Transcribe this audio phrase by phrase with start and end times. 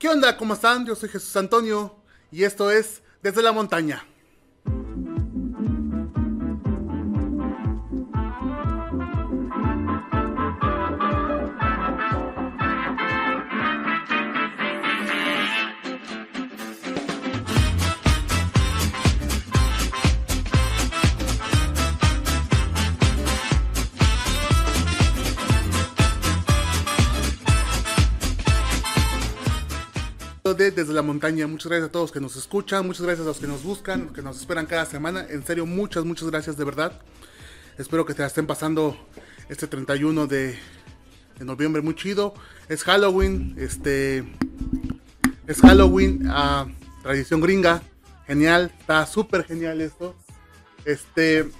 [0.00, 0.34] ¿Qué onda?
[0.38, 0.86] ¿Cómo están?
[0.86, 1.94] Yo soy Jesús Antonio
[2.32, 4.09] y esto es Desde la Montaña.
[30.60, 31.46] Desde la montaña.
[31.46, 34.20] Muchas gracias a todos que nos escuchan, muchas gracias a los que nos buscan, que
[34.20, 35.24] nos esperan cada semana.
[35.30, 37.00] En serio, muchas, muchas gracias de verdad.
[37.78, 38.94] Espero que te estén pasando
[39.48, 40.58] este 31 de,
[41.40, 42.34] noviembre muy chido.
[42.68, 44.18] Es Halloween, este
[45.46, 46.66] es Halloween, a
[47.02, 47.82] tradición gringa.
[48.26, 50.14] Genial, está súper genial esto.
[50.84, 51.50] Este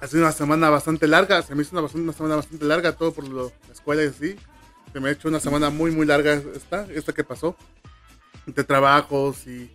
[0.00, 3.12] ha sido una semana bastante larga, se me hizo una, una semana bastante larga, todo
[3.12, 4.36] por la escuela y así.
[4.94, 7.54] Se me ha hecho una semana muy, muy larga esta, esta que pasó
[8.46, 9.70] de trabajos y,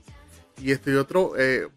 [0.61, 1.67] y este y otro, eh,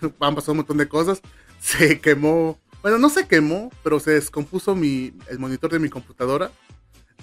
[0.20, 1.20] han pasado un montón de cosas.
[1.60, 6.50] Se quemó, bueno, no se quemó, pero se descompuso mi, el monitor de mi computadora.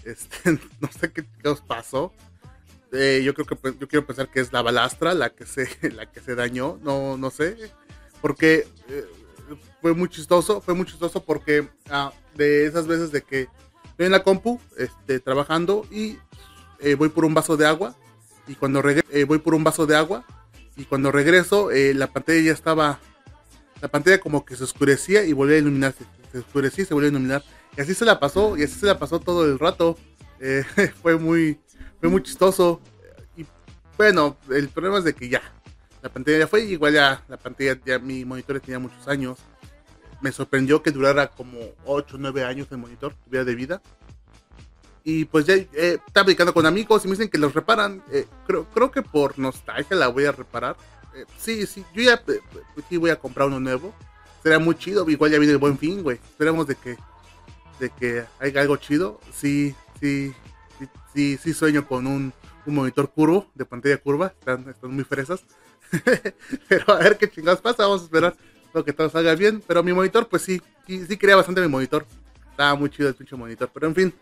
[0.03, 2.13] Este, no sé qué, os pasó.
[2.91, 5.67] Eh, yo creo que pues, yo quiero pensar que es la balastra la que se,
[5.93, 6.79] la que se dañó.
[6.83, 7.57] No, no sé.
[8.21, 9.05] Porque eh,
[9.81, 10.61] fue muy chistoso.
[10.61, 13.47] Fue muy chistoso porque ah, de esas veces de que
[13.97, 16.17] en la compu, este, trabajando y
[16.97, 17.95] voy por un vaso de agua
[18.47, 20.23] y cuando regreso, eh, voy por un vaso de agua
[20.75, 22.99] y cuando regreso eh, la pantalla ya estaba,
[23.81, 27.09] la pantalla como que se oscurecía y volvía a iluminarse, se oscurecía y se volvía
[27.09, 27.43] a iluminar.
[27.77, 29.97] Y así se la pasó y así se la pasó todo el rato,
[30.39, 30.63] eh,
[31.01, 31.59] fue muy,
[31.99, 32.81] fue muy chistoso.
[33.35, 33.45] Y
[33.97, 35.41] bueno, el problema es de que ya,
[36.01, 39.39] la pantalla ya fue, igual ya la pantalla, ya mi monitor tenía muchos años,
[40.21, 43.81] me sorprendió que durara como 8 o 9 años el monitor, tuviera de vida
[45.07, 45.69] y pues ya eh,
[46.07, 48.03] estaba platicando con amigos y me dicen que los reparan.
[48.11, 50.75] Eh, creo, creo que por nostalgia la voy a reparar.
[51.15, 52.39] Eh, sí, sí, yo ya pues,
[52.89, 53.93] sí voy a comprar uno nuevo.
[54.41, 55.07] Será muy chido.
[55.07, 56.17] Igual ya viene el buen fin, güey.
[56.17, 56.97] Esperemos de que,
[57.79, 59.19] de que haya algo chido.
[59.31, 60.33] Sí, sí,
[61.13, 62.33] sí, sí, sueño con un,
[62.65, 64.33] un, monitor curvo, de pantalla curva.
[64.39, 65.43] Están, están muy fresas.
[66.67, 67.83] Pero a ver qué chingados pasa.
[67.83, 68.35] Vamos a esperar
[68.83, 69.61] que todo salga bien.
[69.67, 72.07] Pero mi monitor, pues sí, sí, sí quería bastante mi monitor.
[72.49, 73.69] Estaba muy chido el pinche monitor.
[73.71, 74.13] Pero en fin,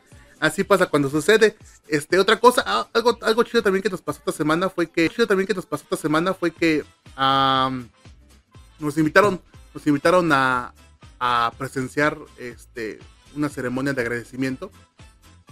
[0.43, 1.55] así pasa cuando sucede.
[1.87, 5.25] Este, otra cosa, algo, algo chido también que nos pasó esta semana fue que, chido
[5.25, 6.83] también que nos pasó esta semana fue que
[7.17, 9.41] nos invitaron,
[9.73, 10.73] nos invitaron a,
[11.19, 12.99] a, presenciar este,
[13.35, 14.69] una ceremonia de agradecimiento.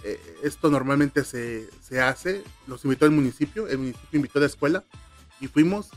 [0.04, 4.46] Eh, esto normalmente se, se, hace, los invitó el municipio, el municipio invitó a la
[4.46, 4.84] escuela
[5.40, 5.88] y fuimos.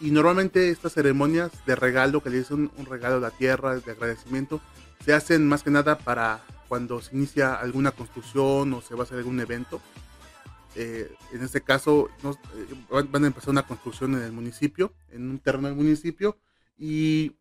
[0.00, 3.90] Y normalmente estas ceremonias de regalo, que le dicen un regalo a la tierra, de
[3.90, 4.60] agradecimiento,
[5.04, 9.04] se hacen más que nada para cuando se inicia alguna construcción o se va a
[9.04, 9.80] hacer algún evento.
[10.76, 15.38] Eh, en este caso eh, van a empezar una construcción en el municipio, en un
[15.38, 16.36] terreno del municipio,
[16.76, 17.36] y,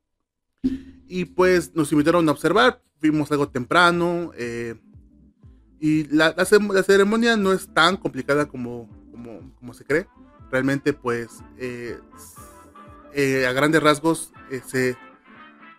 [1.07, 4.75] y pues nos invitaron a observar, fuimos algo temprano, eh,
[5.79, 10.07] y la, la, ceremonia no es tan complicada como, como, como se cree,
[10.51, 11.41] realmente pues
[13.15, 14.31] a grandes rasgos
[14.65, 14.95] se,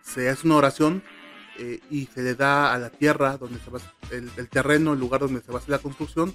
[0.01, 1.01] se hace una oración
[1.57, 3.79] eh, y se le da a la tierra donde se va
[4.11, 6.33] el, terreno, el lugar donde se va a hacer la construcción.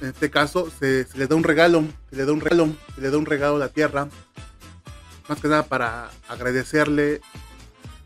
[0.00, 3.10] En este caso se, le da un regalo, se le da un regalo, se le
[3.10, 4.08] da un regalo a la tierra,
[5.28, 7.20] más que nada para agradecerle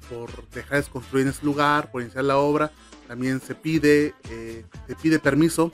[0.09, 2.71] por dejar de construir en ese lugar, por iniciar la obra.
[3.09, 5.73] También se pide, eh, se pide permiso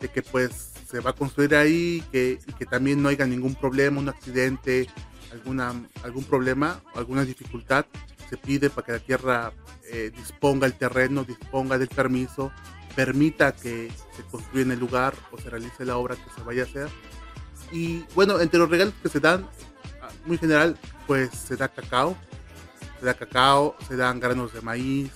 [0.00, 3.54] de que pues se va a construir ahí que, y que también no haya ningún
[3.54, 4.88] problema, un accidente,
[5.32, 7.86] alguna, algún problema, alguna dificultad
[8.28, 9.52] se pide para que la tierra
[9.90, 12.52] eh, disponga el terreno, disponga del permiso,
[12.94, 16.62] permita que se construya en el lugar o se realice la obra que se vaya
[16.62, 16.88] a hacer.
[17.72, 19.48] Y bueno, entre los regalos que se dan,
[20.02, 22.16] ah, muy general, pues se da cacao,
[23.00, 25.10] se da cacao, se dan granos de maíz,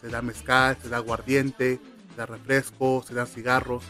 [0.00, 1.80] se da mezcal, se da aguardiente,
[2.18, 3.84] se da refresco, se dan cigarros.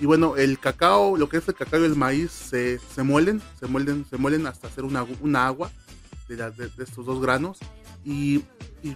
[0.00, 3.40] Y bueno, el cacao, lo que es el cacao y el maíz se, se muelen,
[3.58, 5.70] se muelen, se muelen hasta hacer una, una agua
[6.28, 7.58] de, de estos dos granos
[8.04, 8.44] y,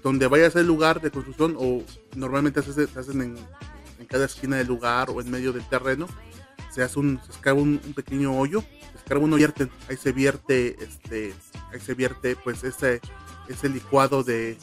[0.03, 1.83] donde vaya a ser el lugar de construcción o
[2.15, 6.07] normalmente se, hacen en, cada esquina del lugar o en medio del terreno
[6.71, 8.63] se hace un se escava un, pequeño hoyo
[8.93, 9.49] se escava un hoyo
[9.89, 11.35] ahí se vierte este
[11.73, 13.01] ahí se vierte pues ese
[13.49, 14.59] ese licuado de,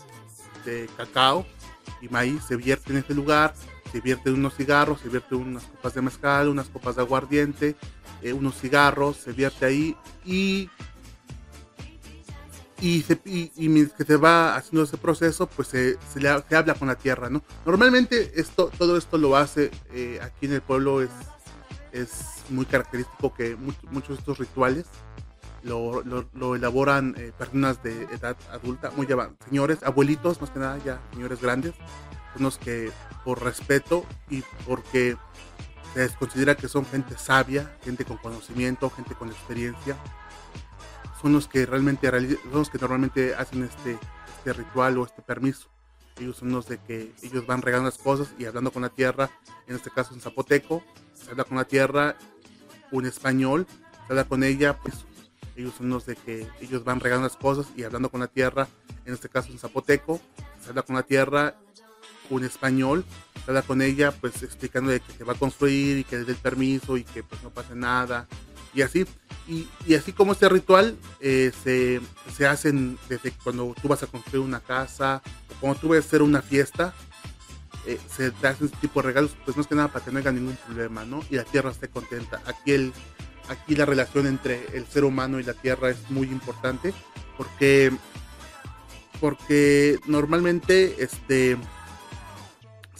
[0.63, 1.46] de cacao
[2.01, 3.54] y maíz se vierte en ese lugar
[3.92, 7.76] se vierte unos cigarros se vierte unas copas de mezcal unas copas de aguardiente
[8.22, 9.96] eh, unos cigarros se vierte ahí
[10.26, 10.70] y
[12.82, 13.20] y, se,
[13.58, 17.44] mientras que se va haciendo ese proceso, pues se, se, habla con la tierra, ¿no?
[17.64, 21.12] Normalmente esto, todo esto lo hace eh, aquí en el pueblo, es,
[21.92, 22.10] es
[22.50, 24.86] muy característico que muchos de estos rituales
[25.64, 26.04] lo,
[26.34, 29.08] lo, elaboran eh, personas de edad adulta, muy
[29.46, 31.74] señores, abuelitos, más que nada ya señores grandes,
[32.33, 32.92] son los que
[33.24, 35.18] por respeto y porque
[35.94, 39.98] se les considera que son gente sabia, gente con conocimiento, gente con experiencia,
[41.22, 43.98] son los que realmente son los que normalmente hacen este,
[44.38, 45.69] este ritual o este permiso.
[46.19, 49.30] Ellos son los de que ellos van regando las cosas y hablando con la tierra,
[49.68, 52.16] en este caso en zapoteco, se habla con la tierra,
[52.92, 55.06] un español, se habla con ella, pues
[55.56, 58.68] ellos son los de que ellos van regando las cosas y hablando con la tierra,
[59.06, 60.22] en este caso en zapoteco,
[60.62, 61.56] se habla con la tierra,
[62.31, 63.06] un español,
[63.48, 66.31] habla con ella, pues explicando de que se va a construir y que le dé
[66.31, 68.28] el permiso y que pues no pase nada
[68.74, 69.06] y así.
[69.48, 72.00] Y, y así como este ritual eh, se,
[72.36, 76.07] se, hacen desde cuando tú vas a construir una casa o cuando tú vas a
[76.07, 76.94] hacer una fiesta,
[77.86, 80.19] eh, se te hacen este tipo de regalos, pues más que nada para que no
[80.19, 81.24] haya ningún problema, ¿no?
[81.30, 82.42] Y la tierra esté contenta.
[82.45, 82.94] Aquí el,
[83.50, 86.94] aquí la relación entre el ser humano y la tierra es muy importante
[87.38, 87.92] porque
[89.19, 91.56] porque normalmente este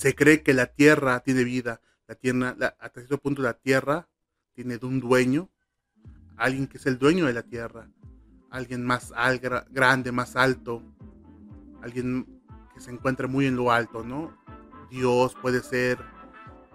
[0.02, 4.08] se cree que la tierra tiene vida la tierra hasta cierto punto la tierra
[4.56, 5.48] tiene un dueño
[6.38, 7.88] alguien que es el dueño de la tierra
[8.50, 9.14] alguien más
[9.70, 10.82] grande más alto
[11.84, 12.42] alguien
[12.74, 14.36] que se encuentra muy en lo alto no
[14.90, 16.00] Dios puede ser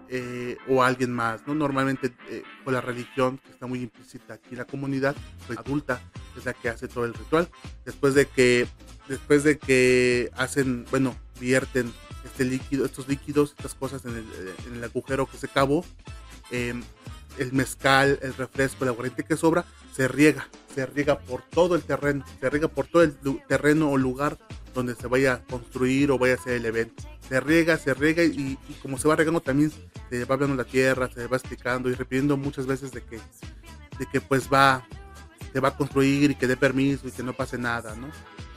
[0.08, 1.54] eh, o alguien más, ¿no?
[1.56, 5.16] Normalmente eh, con la religión que está muy implícita aquí la comunidad,
[5.48, 6.00] pues adulta
[6.36, 7.48] es la que hace todo el ritual.
[7.84, 8.68] Después de que,
[9.08, 11.92] después de que hacen, bueno, vierten
[12.36, 14.14] este líquido, estos líquidos, estas cosas en
[14.74, 15.86] el, agujero que se cavó,
[16.50, 16.82] em,
[17.38, 21.82] el mezcal, el refresco, la aguardiente que sobra, se riega, se riega por todo el
[21.82, 23.16] terreno, se riega por todo el
[23.48, 24.36] terreno o lugar
[24.74, 27.02] donde se vaya a construir o vaya a ser el evento.
[27.26, 29.72] Se riega, se riega y, como se va regando también
[30.10, 33.16] se va hablando la tierra, se va explicando y repitiendo muchas veces de que,
[33.98, 34.86] de que pues va,
[35.52, 38.08] se va a construir y que dé permiso y que no pase nada, ¿no?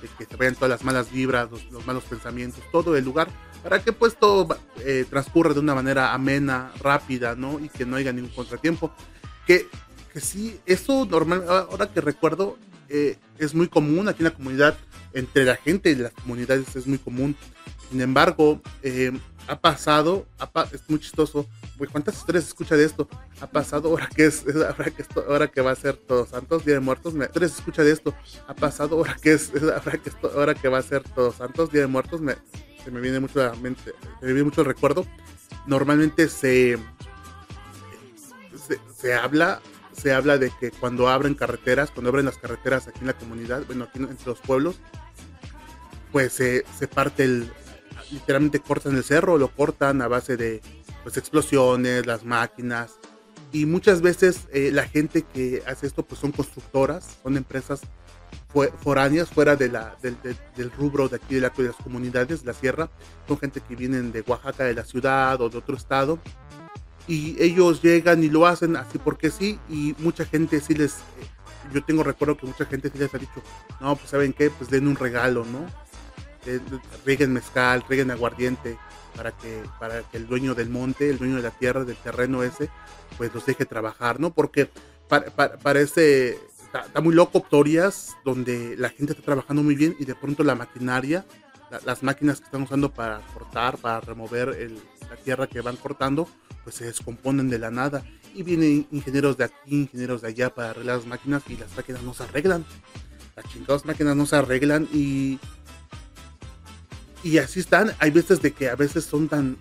[0.01, 3.29] De que se vayan todas las malas vibras, los, malos pensamientos, todo el lugar,
[3.63, 7.59] para que pues todo eh, transcurra de una manera amena, rápida, ¿no?
[7.59, 8.91] Y que no haya ningún contratiempo.
[9.45, 9.67] Que,
[10.13, 12.57] que sí, eso normal, ahora que recuerdo,
[12.89, 14.77] eh, es muy común aquí en la comunidad
[15.13, 17.35] entre la gente y las comunidades es muy común.
[17.89, 19.11] Sin embargo, eh,
[19.47, 20.27] ha pasado,
[20.71, 21.47] es muy chistoso,
[21.91, 23.09] ¿cuántas historias escucha de esto?
[23.41, 26.65] Ha pasado ahora que es, ahora que, esto, ahora que va a ser Todos Santos,
[26.65, 28.13] Día de Muertos, me, se escucha de esto?
[28.47, 31.71] Ha pasado ahora que es, ahora que, esto, ahora que va a ser Todos Santos,
[31.71, 32.35] Día de Muertos, me,
[32.89, 35.05] se me viene mucho a la mente, se me viene mucho el recuerdo.
[35.67, 36.77] Normalmente se,
[38.67, 39.61] se, se habla
[39.93, 43.63] se habla de que cuando abren carreteras, cuando abren las carreteras aquí en la comunidad,
[43.67, 44.77] bueno, aquí entre los pueblos,
[46.11, 47.51] pues se, parte el,
[48.09, 50.61] literalmente cortan el cerro, lo cortan a base de
[51.03, 52.97] pues, explosiones, las máquinas.
[53.51, 57.81] Y muchas veces eh, la gente que hace esto pues son constructoras, son empresas
[58.81, 62.53] foráneas fuera de la, del, rubro de aquí de, la, de las comunidades de la
[62.53, 62.89] sierra.
[63.27, 66.19] Son gente que vienen de Oaxaca, de la ciudad o de otro estado.
[67.07, 69.59] Y ellos llegan y lo hacen así porque sí.
[69.69, 70.97] Y mucha gente sí les...
[71.73, 73.43] Yo tengo recuerdo que mucha gente sí les ha dicho,
[73.79, 75.67] no, pues saben qué, pues den un regalo, ¿no?
[76.45, 76.59] eh,
[77.05, 78.77] rieguen mezcal, rieguen aguardiente,
[79.15, 82.43] para que, para que el dueño del monte, el dueño de la tierra, del terreno
[82.43, 82.69] ese,
[83.17, 84.31] pues los deje trabajar, ¿no?
[84.31, 84.69] Porque
[85.63, 86.39] parece,
[86.73, 90.55] está, muy loco teorías donde la gente está trabajando muy bien y de pronto la
[90.55, 91.25] maquinaria,
[91.85, 94.57] las máquinas que están usando para cortar, para remover
[95.09, 96.27] la tierra que van cortando,
[96.63, 98.03] pues se descomponen de la nada.
[98.33, 102.03] Y vienen ingenieros de aquí, ingenieros de allá para arreglar las máquinas y las máquinas
[102.03, 102.65] no se arreglan.
[103.35, 105.39] Las chingadas máquinas no se arreglan y
[107.23, 107.93] y así están.
[107.99, 109.57] Hay veces de que a veces son tan,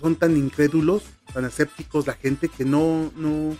[0.00, 1.02] son tan incrédulos,
[1.32, 3.56] tan escépticos la gente que no, no,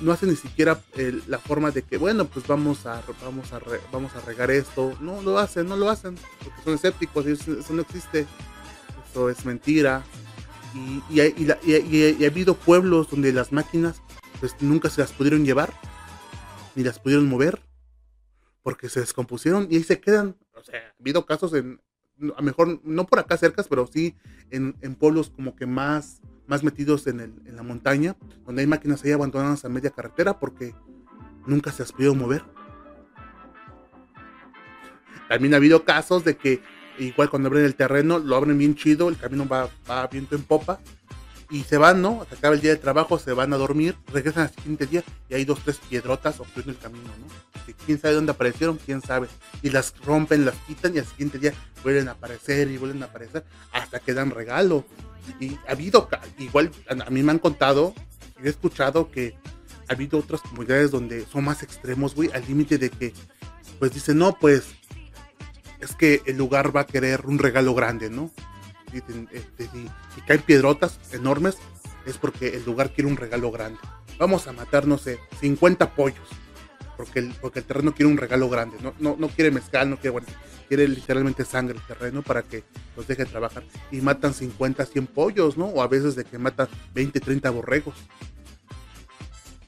[0.00, 0.80] no hacen ni siquiera
[1.26, 3.60] la forma de que, bueno, pues vamos a, vamos a,
[3.92, 4.96] vamos a regar esto.
[5.00, 8.26] No lo hacen, no lo hacen, porque son escépticos, eso no existe,
[9.10, 10.02] eso es mentira.
[10.74, 14.02] Y, y, ha habido pueblos donde las máquinas
[14.38, 15.72] pues nunca se las pudieron llevar,
[16.74, 17.60] ni las pudieron mover,
[18.62, 20.36] porque se descompusieron y ahí se quedan.
[20.54, 21.80] O sea, ha habido casos en,
[22.22, 24.14] a lo mejor no por acá cerca, pero sí
[24.50, 29.64] en, pueblos como que más, más metidos en, la montaña, donde hay máquinas ahí abandonadas
[29.64, 30.74] a media carretera porque
[31.46, 32.42] nunca se has podido mover.
[35.28, 36.60] También ha habido casos de que
[36.98, 40.42] igual cuando abren el terreno, lo abren bien chido, el camino va, va viento en
[40.42, 40.80] popa,
[41.50, 42.22] y se van, ¿no?
[42.22, 45.34] Hasta acaba el día de trabajo, se van a dormir, regresan al siguiente día y
[45.34, 47.64] hay dos, tres piedrotas obstruyendo el camino, ¿no?
[47.64, 49.28] Que quién sabe dónde aparecieron, quién sabe.
[49.62, 51.52] Y las rompen, las quitan y al siguiente día
[51.82, 54.84] vuelven a aparecer y vuelven a aparecer hasta que dan regalo.
[55.38, 56.08] Y ha habido,
[56.38, 57.94] igual a mí me han contado
[58.44, 59.34] he escuchado que
[59.88, 63.12] ha habido otras comunidades donde son más extremos, güey, al límite de que,
[63.78, 64.64] pues dicen, no, pues
[65.80, 68.30] es que el lugar va a querer un regalo grande, ¿no?
[68.92, 71.56] Este, si, caen piedrotas enormes,
[72.06, 73.78] es porque el lugar quiere un regalo grande.
[74.18, 76.28] Vamos a matar, no sé, 50 pollos.
[77.00, 78.76] Porque el, porque el terreno quiere un regalo grande.
[78.82, 80.26] No, no, no quiere mezcal, no quiere, bueno,
[80.68, 82.62] quiere literalmente sangre el terreno para que
[82.94, 83.62] los deje trabajar.
[83.90, 85.66] Y matan 50, 100 pollos, ¿no?
[85.66, 87.94] O a veces de que matan 20, 30 borregos.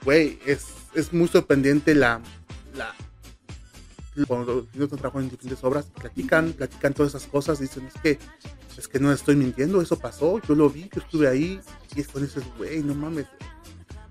[0.05, 2.21] Güey, es, es muy sorprendente la,
[4.27, 8.19] cuando ellos trabajan en diferentes obras, platican, platican todas esas cosas, dicen, es que,
[8.77, 11.61] es que no estoy mintiendo, eso pasó, yo lo vi, yo estuve ahí,
[11.97, 13.27] y es con dices, güey, no mames.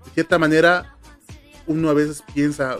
[0.04, 0.96] De cierta manera,
[1.66, 2.78] uno a veces piensa,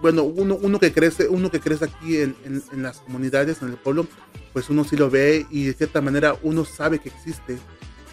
[0.00, 3.76] bueno, uno, uno que crece, uno que crece aquí en, en, las comunidades, en el
[3.76, 4.06] pueblo,
[4.52, 7.58] pues uno sí lo ve y de cierta manera uno sabe que existe,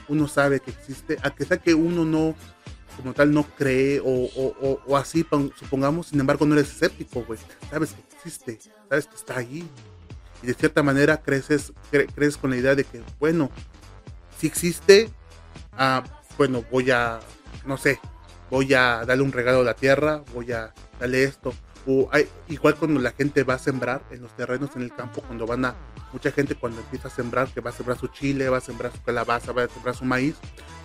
[0.07, 2.35] uno sabe que existe, a sea que uno no,
[2.97, 7.39] como tal no cree o, o, así, supongamos, sin embargo no eres escéptico, güey.
[7.69, 8.59] Sabes que existe,
[8.89, 9.67] sabes que está ahí.
[10.43, 13.51] Y de cierta manera creces, crees con la idea de que, bueno,
[14.39, 15.09] si existe,
[15.73, 16.03] ah,
[16.37, 17.19] bueno, voy a,
[17.65, 17.99] no sé,
[18.49, 21.53] voy a darle un regalo a la tierra, voy a darle esto.
[22.11, 25.47] Hay, igual cuando la gente va a sembrar en los terrenos en el campo, cuando
[25.47, 25.75] van a,
[26.13, 28.91] mucha gente cuando empieza a sembrar, que va a sembrar su chile, va a sembrar
[28.91, 30.35] su calabaza, va a sembrar su maíz,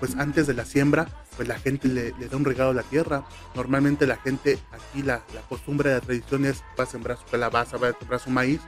[0.01, 3.25] pues antes de la siembra, pues la gente le, da un regalo a la tierra.
[3.55, 7.77] Normalmente la gente, aquí la, costumbre de la tradición es, va a sembrar su calabaza,
[7.77, 8.61] va a sembrar su maíz,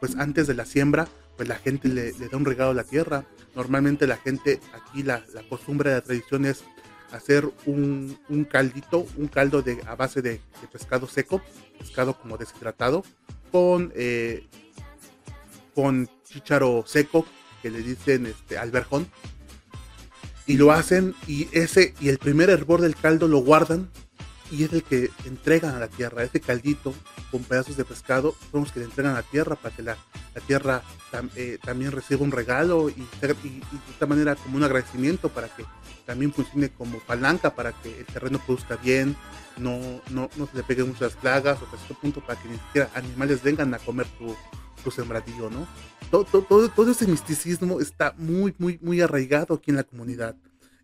[0.00, 3.24] pues antes de la siembra, pues la gente le, da un regalo a la tierra.
[3.54, 6.64] Normalmente la gente, aquí la, costumbre de la tradición es
[7.12, 8.18] hacer un,
[8.50, 10.40] caldito, un caldo de, a base de,
[10.72, 11.40] pescado seco,
[11.78, 13.04] pescado como deshidratado,
[13.52, 14.46] con, eh,
[15.74, 17.26] con chícharo seco,
[17.62, 19.08] que le dicen este, alberjón,
[20.46, 23.90] y lo hacen y ese y el primer hervor del caldo lo guardan
[24.50, 26.94] y es el que entregan a la tierra, ese caldito
[27.30, 29.96] con pedazos de pescado son los que le entregan a la tierra para que la,
[30.46, 30.82] tierra
[31.34, 35.64] eh, también reciba un regalo y, y, de esta manera como un agradecimiento para que
[36.04, 39.16] también funcione como palanca para que el terreno produzca bien,
[39.58, 39.78] no,
[40.10, 42.90] no, no se le peguen muchas plagas o hasta este punto para que ni siquiera
[42.94, 44.34] animales vengan a comer tu,
[44.82, 45.66] tu sembradillo, ¿no?
[46.10, 50.36] Todo, todo, todo, ese misticismo está muy, muy, muy arraigado aquí en la comunidad.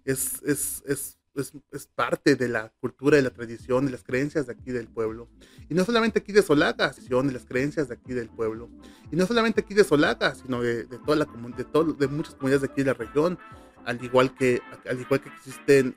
[0.05, 4.53] Es, es, es, es, parte de la cultura, de la tradición, de las creencias de
[4.53, 5.29] aquí del pueblo.
[5.69, 8.71] Y no solamente aquí de Solaga, sino de las creencias de aquí del pueblo.
[9.11, 12.35] Y no solamente aquí de Solaga, sino de, de toda la de, todo, de muchas
[12.35, 13.39] comunidades de aquí de la región.
[13.85, 15.97] Al igual que, al igual que existen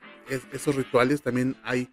[0.52, 1.90] esos rituales, también hay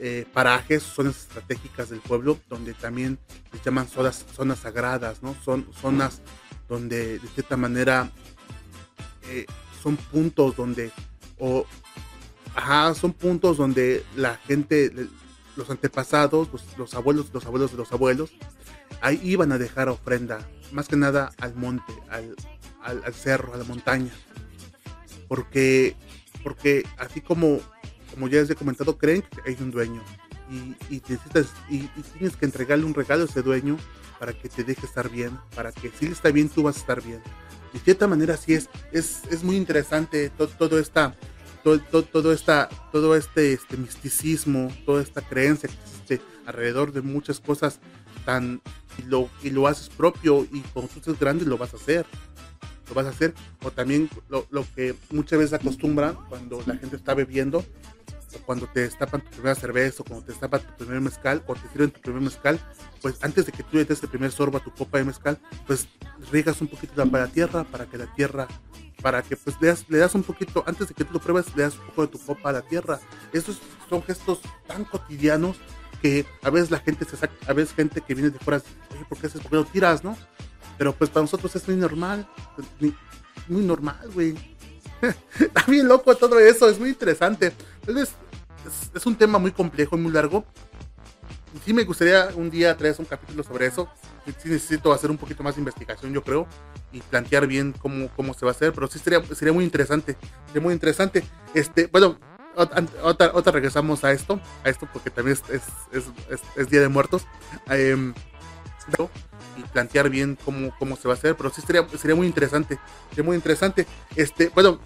[0.00, 3.18] eh, parajes, zonas estratégicas del pueblo, donde también
[3.52, 5.34] se llaman zonas, zonas sagradas, ¿no?
[5.44, 6.22] Son zonas
[6.68, 8.10] donde de cierta manera
[9.28, 9.46] eh,
[9.82, 10.90] son puntos donde,
[11.38, 11.66] o,
[12.54, 14.92] ajá, son puntos donde la gente,
[15.56, 18.32] los antepasados, los, abuelos, los abuelos de los abuelos,
[19.00, 22.34] ahí iban a dejar ofrenda, más que nada al monte, al,
[22.82, 24.12] al cerro, a la montaña.
[25.28, 25.96] Porque,
[26.42, 27.60] porque así como
[28.12, 30.02] como ya les he comentado, creen que hay un dueño
[30.90, 33.78] y, necesitas y, tienes que entregarle un regalo a ese dueño
[34.18, 36.80] para que te deje estar bien, para que si él está bien, tú vas a
[36.80, 37.20] estar bien.
[37.72, 41.16] De cierta manera, sí es, es, es muy interesante todo, todo esta,
[41.62, 47.40] todo, todo, esta, todo este, este misticismo, toda esta creencia que existe alrededor de muchas
[47.40, 47.80] cosas
[48.24, 48.60] tan
[48.98, 52.06] y lo, y lo haces propio y cuando tú estés grande lo vas a hacer.
[52.88, 56.96] Lo vas a hacer o también lo, lo que muchas veces acostumbran cuando la gente
[56.96, 57.64] está bebiendo
[58.38, 61.68] cuando te destapan tu primera cerveza, o cuando te destapan tu primer mezcal, o te
[61.68, 62.58] sirven tu primer mezcal,
[63.00, 65.88] pues antes de que tú des el primer sorbo a tu copa de mezcal, pues
[66.30, 68.48] riegas un poquito para la tierra, para que la tierra,
[69.02, 71.54] para que pues le das, le das un poquito, antes de que tú lo pruebes,
[71.56, 73.00] le das un poco de tu copa a la tierra.
[73.32, 73.58] Estos
[73.90, 75.56] son gestos tan cotidianos
[76.00, 79.04] que a veces la gente se saca, a veces gente que viene de fuera, oye,
[79.08, 79.40] ¿por qué haces?
[79.40, 80.16] ¿Por lo tiras, no?
[80.78, 82.26] Pero pues para nosotros es muy normal,
[83.48, 84.34] muy normal, güey.
[85.38, 87.52] Está bien loco todo eso, es muy interesante.
[87.86, 88.14] Es,
[88.94, 90.44] es, un tema muy complejo y muy largo.
[91.64, 93.88] Sí me gustaría un día traer un capítulo sobre eso.
[94.38, 96.46] Sí necesito hacer un poquito más de investigación, yo creo,
[96.92, 100.16] y plantear bien cómo, cómo se va a hacer, pero sí sería, sería muy interesante.
[100.46, 101.24] Sería muy interesante.
[101.54, 102.18] Este, bueno,
[103.02, 106.04] otra, otra regresamos a esto, a esto porque también es, es,
[106.56, 107.26] es, Día de Muertos.
[107.70, 108.12] Eh,
[109.56, 112.78] y plantear bien cómo, cómo se va a hacer, pero sí sería, sería muy interesante,
[113.10, 113.86] sería muy interesante.
[114.16, 114.80] Este, bueno,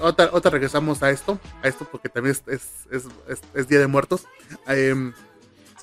[0.00, 3.04] otra, otra regresamos a esto, a esto porque también es, es,
[3.54, 4.26] es, Día de Muertos.
[4.66, 5.12] Em,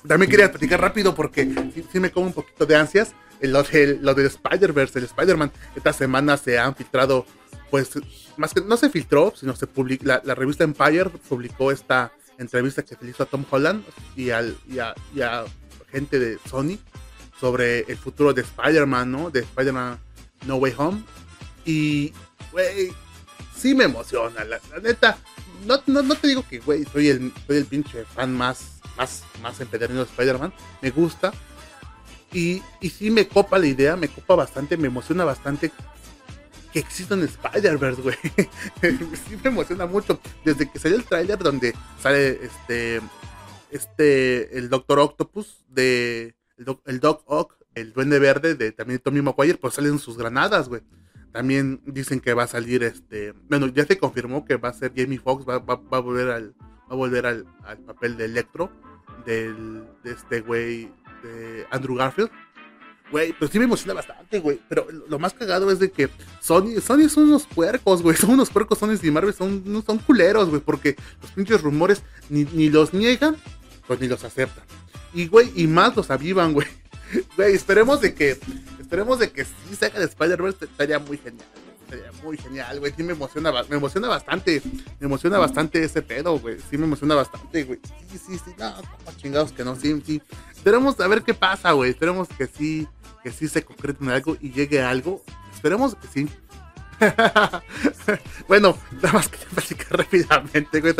[0.06, 1.44] también quería platicar rápido porque
[1.92, 3.14] sí, me como un poquito de ansias.
[3.42, 7.26] Lo, de, lo del Spider-Verse, el Spider-Man, esta semana se han filtrado
[7.70, 7.90] pues
[8.36, 12.94] más que no se filtró, sino se publicó, la, revista Empire publicó esta entrevista que
[12.94, 13.84] se hizo a Tom Holland
[14.14, 15.44] y, al, y, a,
[15.90, 16.78] gente de Sony
[17.40, 19.30] sobre el futuro de Spider-Man, ¿no?
[19.30, 19.98] De Spider-Man
[20.46, 21.02] No Way Home.
[21.64, 22.12] Y,
[22.52, 22.92] güey,
[23.56, 25.18] sí me emociona, la, neta.
[25.66, 29.60] No, no, te digo que, güey, soy el, soy el pinche fan más, más, más
[29.60, 30.52] empedernido de Spider-Man.
[30.82, 31.32] Me gusta.
[32.32, 35.72] Y, y sí me copa la idea, me copa bastante, me emociona bastante
[36.76, 38.16] que exista un Spider-Verse, güey.
[38.82, 40.20] sí me emociona mucho.
[40.44, 43.00] Desde que salió el tráiler donde sale este,
[43.70, 49.56] este, el Doctor Octopus de, el, Doc, Ock, el Duende Verde de también Tommy Maguire,
[49.56, 50.82] pues salen sus granadas, güey.
[51.36, 54.94] También dicen que va a salir este, bueno, ya se confirmó que va a ser
[54.96, 58.72] Jamie Foxx, va, va, a volver al, va a volver al, al papel de Electro,
[59.26, 60.90] del, de este güey,
[61.22, 62.30] de Andrew Garfield.
[63.10, 64.62] Güey, pero sí me emociona bastante, güey.
[64.66, 66.08] Pero lo más cagado es de que
[66.40, 68.16] Sony, Sony son unos puercos, güey.
[68.16, 70.62] Son unos puercos Sony y Marvel, son, son culeros, güey.
[70.62, 73.36] Porque los pinches rumores ni, ni los niegan,
[73.86, 74.64] pues ni los aceptan.
[75.12, 76.66] Y, güey, y más los avivan, güey.
[77.36, 78.38] Güey, esperemos de que,
[78.80, 81.46] esperemos de que sí saca de Spider-Verse, estaría muy genial.
[81.84, 82.92] Estaría muy genial, güey.
[82.96, 84.60] Sí me emociona, me emociona bastante.
[84.98, 86.56] Me emociona bastante ese pedo, güey.
[86.68, 87.78] Sí me emociona bastante, güey.
[88.10, 88.50] Sí, sí, sí.
[88.58, 88.74] No,
[89.16, 90.20] chingados que no, sí, sí.
[90.52, 91.90] Esperemos a ver qué pasa, güey.
[91.90, 92.88] Esperemos que sí
[93.26, 95.20] que sí se concrete en algo y llegue a algo.
[95.52, 96.28] Esperemos que sí.
[98.48, 100.94] bueno, nada más que platicar rápidamente, güey,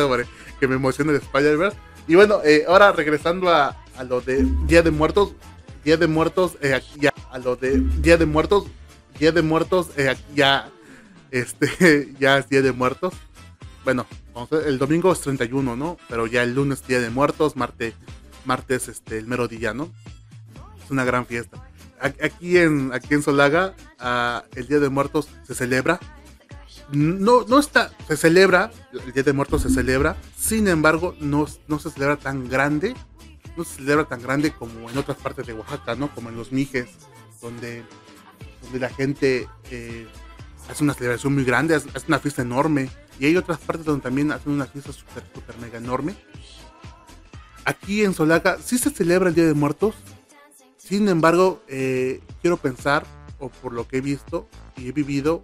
[0.59, 1.79] que me emociona de Spider-Verse.
[2.09, 5.35] Y bueno, eh, ahora regresando a, a, lo de Día de Muertos,
[5.87, 8.66] Día de Muertos, eh, ya, a lo de Día de Muertos,
[9.19, 10.69] Día de Muertos, eh, ya,
[11.31, 13.14] este, ya es Día de Muertos.
[13.85, 14.05] Bueno,
[14.66, 15.97] el domingo es 31, ¿no?
[16.09, 17.95] Pero ya el lunes Día de Muertos, martes,
[18.45, 19.90] martes, este, el mero día, ¿no?
[20.85, 21.66] Es una gran fiesta
[22.00, 23.75] aquí en, aquí en Solaga,
[24.55, 25.99] el Día de Muertos se celebra.
[26.93, 31.78] No, no está, se celebra, el Día de Muertos se celebra, sin embargo, no, no
[31.78, 32.95] se celebra tan grande,
[33.57, 36.15] no se celebra tan grande como en otras partes de Oaxaca, ¿no?
[36.15, 36.89] Como en los Mijes,
[37.41, 37.85] donde,
[38.63, 40.07] donde la gente eh,
[40.71, 44.33] hace una celebración muy grande, hace, una fiesta enorme, y hay otras partes donde también
[44.33, 46.15] hacen una fiesta súper, súper mega enorme.
[47.65, 49.95] Aquí en Solaga sí se celebra el Día de Muertos,
[50.78, 53.04] sin embargo, eh, quiero pensar,
[53.39, 55.43] o por lo que he visto y he vivido,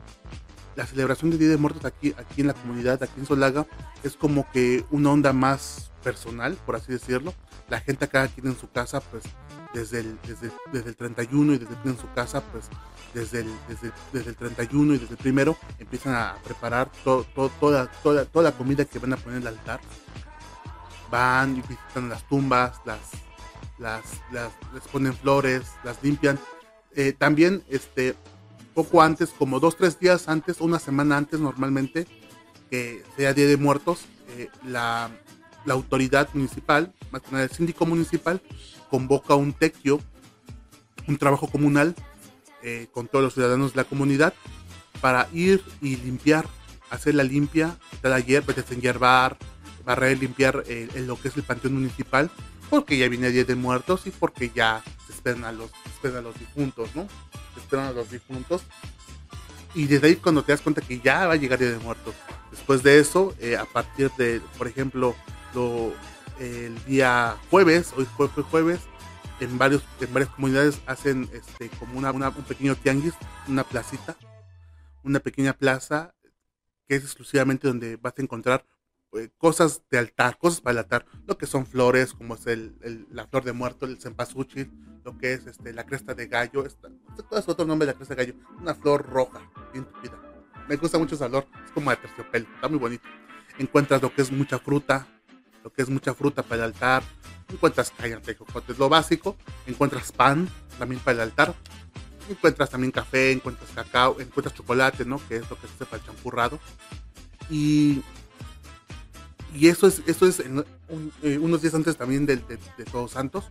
[0.76, 3.66] la celebración del Día de Muertos aquí, aquí en la comunidad, aquí en Solaga,
[4.02, 7.34] es como que una onda más personal, por así decirlo.
[7.72, 9.24] La gente acá aquí en su casa, pues
[9.72, 12.68] desde el, desde, desde el 31 y desde en su casa, pues
[13.14, 17.24] desde el, desde, desde el 31 y desde el primero empiezan a preparar toda,
[17.58, 17.86] toda,
[18.26, 19.80] toda la comida que van a poner en el altar.
[21.10, 23.00] Van y visitan las tumbas, las,
[23.78, 24.02] las,
[24.74, 26.38] les ponen flores, las limpian.
[26.94, 28.14] Eh, también, este,
[28.74, 32.06] poco antes, como dos, tres días antes, una semana antes normalmente,
[32.68, 34.04] que sea Día de Muertos,
[34.36, 35.10] eh, la,
[35.64, 38.40] la, autoridad municipal, más que nada el síndico municipal,
[38.90, 40.00] convoca un tequio,
[41.06, 41.94] un trabajo comunal
[42.62, 44.34] eh, con todos los ciudadanos de la comunidad
[45.00, 46.46] para ir y limpiar,
[46.90, 49.36] hacer la limpia, quitar la hierba, desenhierbar,
[49.84, 52.30] barrer, limpiar lo que es el panteón municipal
[52.72, 56.16] porque ya viene el Día de Muertos y porque ya se esperan a los, esperan
[56.16, 57.06] a los difuntos, ¿no?
[57.52, 58.62] Se esperan a los difuntos.
[59.74, 61.84] Y desde ahí cuando te das cuenta que ya va a llegar el Día de
[61.84, 62.14] Muertos.
[62.50, 65.14] Después de eso, eh, a partir de, por ejemplo,
[65.54, 65.92] lo,
[66.38, 68.80] el día jueves, hoy fue, jueves,
[69.40, 73.14] en, varios, en varias comunidades hacen este, como una, un pequeño tianguis,
[73.48, 74.16] una placita,
[75.02, 76.14] una pequeña plaza
[76.86, 78.64] que es exclusivamente donde vas a encontrar
[79.14, 83.06] eh, cosas de altar, cosas para el altar, lo que son flores, como es el,
[83.10, 84.70] la flor de muerto, el cempasúchil,
[85.04, 86.88] lo que es este, la cresta de gallo, esta,
[87.28, 88.40] ¿cuál es otro nombre de la cresta de gallo?
[88.58, 89.40] Una flor roja,
[89.72, 90.18] bien tupida.
[90.68, 93.06] Me gusta mucho ese olor, es como de terciopelo, está muy bonito.
[93.58, 95.06] Encuentras lo que es mucha fruta,
[95.62, 97.02] lo que es mucha fruta para el altar,
[97.48, 100.48] encuentras cállate, cocotes, lo básico, encuentras pan
[100.78, 101.54] también para el altar,
[102.28, 105.20] encuentras también café, encuentras cacao, encuentras chocolate, ¿no?
[105.28, 106.58] Que es lo que se hace para el champurrado.
[107.50, 108.02] Y
[109.54, 112.38] y eso es, eso es eh, unos días antes también de,
[112.90, 113.50] Todos Santos.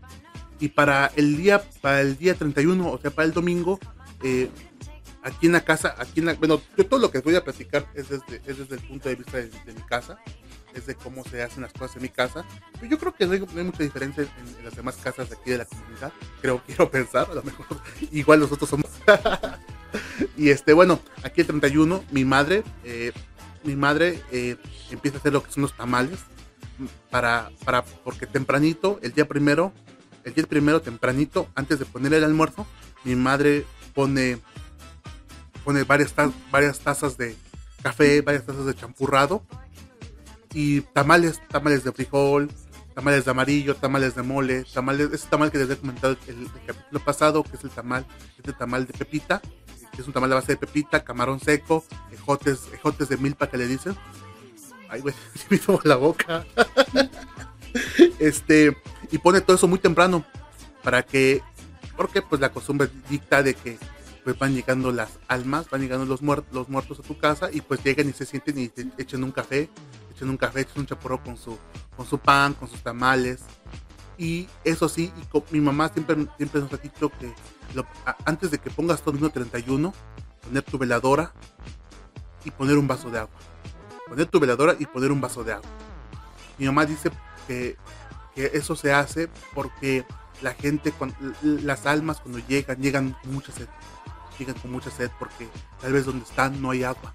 [0.60, 3.80] Y para el día, para el día 31, o sea, para el domingo,
[4.24, 4.50] eh,
[5.24, 7.88] aquí en la casa, aquí en la, bueno, yo todo lo que voy a platicar
[7.96, 10.20] es desde, es desde el punto de vista de, mi casa,
[10.74, 12.46] es de cómo se hacen las cosas en mi casa.
[12.74, 15.60] Pero yo creo que no hay, mucha diferencia en, las demás casas de aquí de
[15.60, 17.66] la comunidad, creo, quiero pensar, a lo mejor
[18.12, 18.90] igual nosotros somos.
[20.38, 23.12] y este, bueno, aquí el 31, mi madre, eh,
[23.64, 24.58] mi madre eh,
[24.90, 26.20] empieza a hacer lo que son los tamales
[27.10, 29.72] para, para, porque tempranito, el día primero,
[30.24, 32.66] el día primero tempranito, antes de poner el almuerzo,
[33.04, 34.40] mi madre pone,
[35.64, 36.14] pone varias,
[36.50, 37.36] varias tazas de,
[37.82, 39.44] café, varias tazas de champurrado
[40.54, 42.50] y tamales, tamales de frijol,
[42.94, 47.00] tamales de amarillo, tamales de mole, tamales, ese tamal que les he comentado el, capítulo
[47.04, 48.06] pasado, que es el tamal,
[48.38, 49.42] este tamal de pepita,
[49.92, 53.58] que es un tamal de base de pepita, camarón seco, ejotes, ejotes de milpa que
[53.58, 53.96] le dicen.
[54.90, 55.16] Ay, güey,
[55.50, 56.46] me tomo la boca.
[58.20, 58.76] este,
[59.10, 60.26] y pone todo eso muy temprano,
[60.84, 61.42] para que,
[61.96, 63.78] porque pues la costumbre dicta de que
[64.24, 67.84] pues van llegando las almas, van llegando los, los muertos a tu casa y pues
[67.84, 69.70] llegan y se sienten y te echan un café,
[70.14, 71.58] echan un café, echan un chaporro con su,
[71.96, 73.42] con su pan, con sus tamales.
[74.18, 77.34] Y eso sí, y mi mamá siempre, siempre nos ha dicho que
[78.26, 79.94] antes de que pongas todo el 31,
[80.44, 81.34] poner tu veladora
[82.44, 83.40] y poner un vaso de agua.
[84.08, 85.70] Poner tu veladora y poner un vaso de agua.
[86.58, 87.10] Mi mamá dice
[87.48, 87.78] que,
[88.36, 90.06] que eso se hace porque
[90.42, 93.68] la gente, cuando, las almas cuando llegan, llegan con mucha sed.
[94.40, 95.48] Llegan con mucha sed porque
[95.80, 97.14] tal vez donde están no hay agua.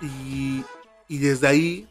[0.00, 0.64] Y,
[1.08, 1.88] y desde ahí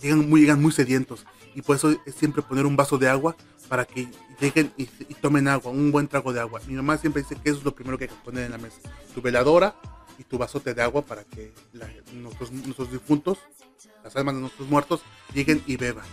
[0.00, 1.26] llegan muy, llegan muy sedientos.
[1.54, 3.36] Y por eso es siempre poner un vaso de agua
[3.68, 4.08] para que
[4.40, 6.60] lleguen y, y, tomen agua, un buen trago de agua.
[6.66, 8.58] Mi mamá siempre dice que eso es lo primero que hay que poner en la
[8.58, 8.78] mesa.
[9.14, 9.74] Tu veladora
[10.18, 13.38] y tu vasote de agua para que la, nuestros, nuestros difuntos,
[14.02, 15.00] las almas de nuestros muertos,
[15.32, 16.06] lleguen y beban.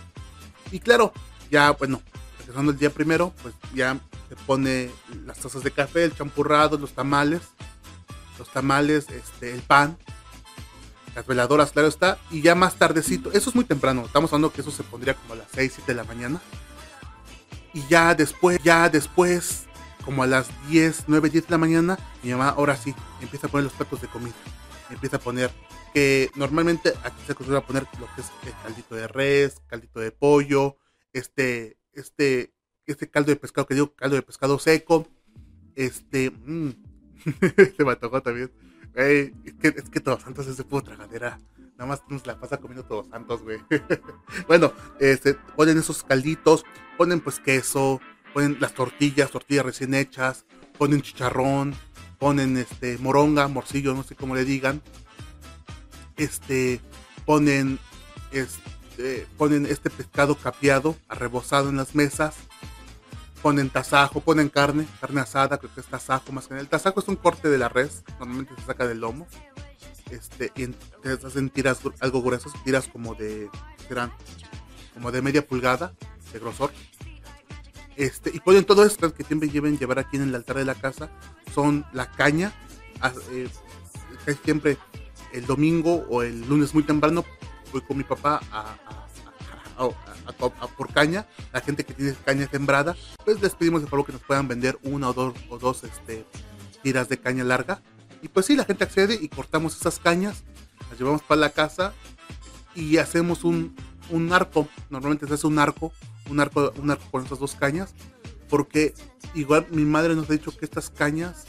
[0.70, 1.12] Y claro,
[1.50, 2.00] ya, bueno,
[2.42, 4.90] empezando el día primero, pues ya se pone
[5.24, 7.40] las tazas de café, el champurrado, los tamales,
[8.38, 9.96] los tamales, este, el pan,
[11.14, 14.60] las veladoras, claro está, y ya más tardecito, eso es muy temprano, estamos hablando que
[14.60, 16.40] eso se pondría como a las 6, 7 de la mañana.
[17.74, 19.64] Y ya después, ya después,
[20.04, 23.50] como a las 10, 9, 10 de la mañana, mi mamá ahora sí empieza a
[23.50, 24.34] poner los platos de comida.
[24.90, 25.50] Empieza a poner
[25.94, 28.30] que normalmente aquí se acostumbra a poner lo que es
[28.62, 30.76] caldito de res, caldito de pollo,
[31.14, 32.54] este, este,
[32.86, 35.08] este caldo de pescado que digo, caldo de pescado seco,
[35.74, 36.70] este, mmm,
[37.76, 38.50] se me tocó también.
[38.94, 41.40] Es que, es Todos Santos es de puro tragadera.
[41.78, 43.58] Nada más nos la pasa comiendo Todos Santos, güey.
[44.46, 46.64] bueno, este, ponen esos calditos,
[46.98, 48.00] ponen pues queso,
[48.34, 50.44] ponen las tortillas, tortillas recién hechas,
[50.78, 51.74] ponen chicharrón,
[52.18, 54.82] ponen este moronga, morcillo, no sé cómo le digan.
[56.16, 56.80] Este,
[57.24, 57.78] ponen
[58.30, 58.60] este,
[59.36, 62.34] ponen este pescado capeado, arrebozado en las mesas.
[63.42, 66.62] Ponen tasajo, ponen carne, carne asada, creo que es tasajo más que nada.
[66.62, 69.26] El tasajo es un corte de la res, normalmente se saca del lomo.
[70.10, 70.68] Este, y
[71.02, 73.48] te hacen tiras algo gruesas, tiras como de,
[73.88, 74.12] serán,
[74.94, 75.92] como de media pulgada
[76.32, 76.70] de grosor.
[77.96, 80.74] Este, y ponen todo esto que siempre lleven llevar aquí en el altar de la
[80.74, 81.10] casa.
[81.54, 82.52] Son la caña,
[83.32, 83.48] eh,
[84.44, 84.78] siempre
[85.32, 87.24] el domingo o el lunes muy temprano
[87.72, 88.76] voy con mi papá a,
[90.76, 94.22] por caña, la gente que tiene caña sembrada, pues les pedimos de favor que nos
[94.22, 96.24] puedan vender una o dos, o dos este,
[96.82, 97.82] tiras de caña larga.
[98.22, 100.44] Y pues sí, la gente accede y cortamos esas cañas,
[100.90, 101.92] las llevamos para la casa
[102.74, 103.74] y hacemos un,
[104.10, 104.68] un arco.
[104.90, 105.92] Normalmente se hace un arco,
[106.30, 107.94] un arco, un arco con esas dos cañas,
[108.48, 108.94] porque
[109.34, 111.46] igual mi madre nos ha dicho que estas cañas,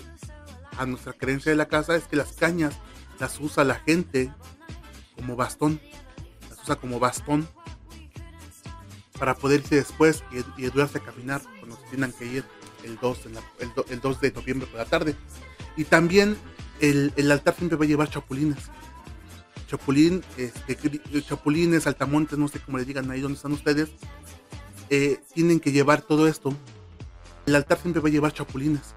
[0.78, 2.74] a nuestra creencia de la casa, es que las cañas
[3.20, 4.34] las usa la gente
[5.16, 5.80] como bastón
[6.64, 7.48] usa como bastón
[9.20, 12.46] para poder irse después y, y ayudarse a caminar cuando se tengan que ir
[12.84, 13.42] el 2, la,
[13.90, 15.16] el, 2 de noviembre por la tarde.
[15.78, 16.38] Y también
[16.80, 18.58] el, el, altar siempre va a llevar chapulines.
[19.68, 20.78] Chapulín, este,
[21.22, 23.90] chapulines, altamontes, no sé cómo le digan ahí donde están ustedes,
[24.90, 26.54] eh, tienen que llevar todo esto.
[27.46, 28.94] El altar siempre va a llevar chapulines.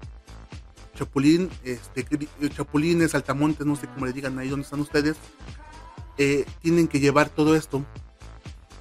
[0.95, 2.05] Chapulín, este,
[2.49, 5.15] chapulines, altamontes, no sé cómo le digan ahí donde están ustedes,
[6.17, 7.85] eh, tienen que llevar todo esto,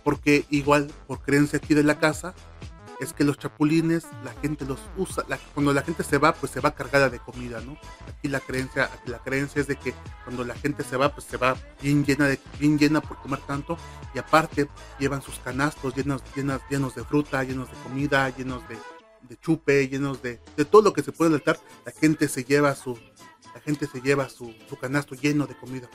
[0.04, 2.34] porque igual por creencia aquí de la casa,
[3.00, 6.52] es que los chapulines la gente los usa, la, cuando la gente se va, pues
[6.52, 7.76] se va cargada de comida, ¿no?
[8.08, 9.92] Aquí la creencia, aquí la creencia es de que
[10.24, 13.40] cuando la gente se va, pues se va bien llena de, bien llena por comer
[13.40, 13.76] tanto,
[14.14, 14.68] y aparte
[14.98, 18.78] llevan sus canastos llenos, llenos, llenos de fruta, llenos de comida, llenos de,
[19.28, 22.74] de chupe, llenos de, de todo lo que se puede altar, la gente se lleva
[22.74, 22.98] su,
[23.54, 25.88] la gente se lleva su, su canasto lleno de comida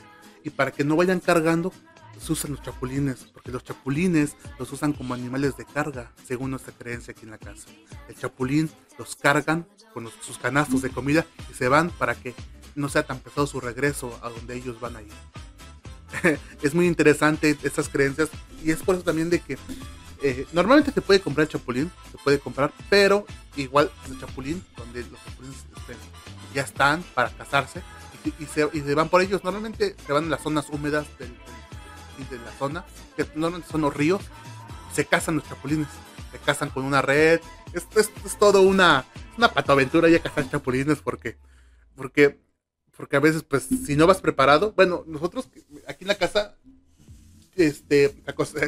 [0.44, 1.72] y para que no vayan cargando,
[2.20, 6.72] se usan los chapulines, porque los chapulines los usan como animales de carga, según nuestra
[6.72, 7.68] creencia aquí en la casa.
[8.08, 12.34] El chapulín los cargan con sus canastos de comida y se van para que
[12.74, 15.12] no sea tan pesado su regreso a donde ellos van a ir.
[16.62, 18.28] es muy interesante estas creencias
[18.62, 19.58] y es por eso también de que
[20.22, 23.26] eh, normalmente se puede comprar chapulín, se puede comprar, pero
[23.56, 25.56] igual el chapulín, donde los chapulines
[26.54, 27.82] ya están para casarse,
[28.24, 29.44] y, se, y, se, van por ellos.
[29.44, 31.28] Normalmente se van en las zonas húmedas del,
[32.18, 32.84] del, de la zona,
[33.16, 34.22] que normalmente son los ríos.
[34.92, 35.88] Se cazan los chapulines,
[36.30, 37.40] se cazan con una red.
[37.72, 39.04] Es, es, es todo una,
[39.38, 41.38] una patoaventura ya cazar chapulines porque,
[41.94, 42.38] porque
[42.96, 45.48] porque a veces, pues, si no vas preparado, bueno, nosotros
[45.88, 46.56] aquí en la casa,
[47.56, 48.14] este,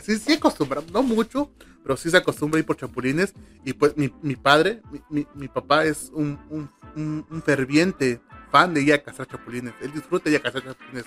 [0.03, 3.35] sí, sí acostumbramos, no mucho, pero sí se acostumbra ir por chapulines.
[3.65, 8.21] Y pues mi, mi padre, mi, mi, papá es un, un, un, ferviente
[8.55, 9.75] fan de ir a cazar chapulines.
[9.81, 11.07] Él disfruta de ir a cazar chapulines.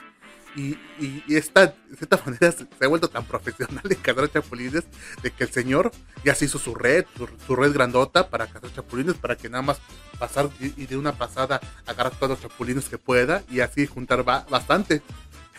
[0.54, 4.84] Y, y, y esta, de cierta manera se, ha vuelto tan profesional de cazar chapulines
[5.22, 5.92] de que el señor
[6.26, 7.06] ya se hizo su red,
[7.46, 9.80] su, red grandota para cazar chapulines, para que nada más
[10.20, 14.46] pasar y, de una pasada agarrar todos los chapulines que pueda y así juntar va,
[14.50, 15.02] bastante.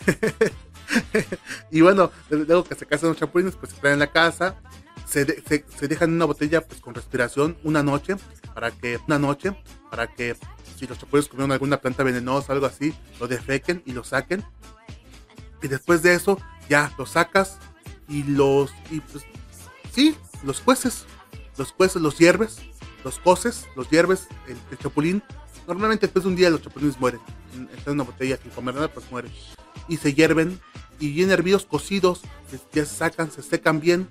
[1.71, 4.61] y bueno, luego que se casan los chapulines, pues se traen en la casa,
[5.07, 8.15] se, se, se, dejan en una botella pues con respiración una noche,
[8.53, 9.55] para que, una noche,
[9.89, 10.35] para que
[10.79, 14.43] si los chapulines comieron alguna planta venenosa algo así, lo defequen y lo saquen.
[15.61, 16.39] Y después de eso,
[16.69, 17.59] ya los sacas
[18.07, 19.25] y los, y pues,
[19.93, 21.05] sí, los cueces,
[21.57, 22.59] los cueces, los hierves,
[23.03, 25.21] los coces, los hierves, el, el chapulín.
[25.67, 27.19] Normalmente después de un día los chapulines mueren.
[27.75, 29.31] Están en una botella sin comer nada, pues mueren
[29.89, 30.61] y se hierven
[30.99, 32.21] y bien hervidos, cocidos,
[32.73, 34.07] ya se sacan, se secan bien,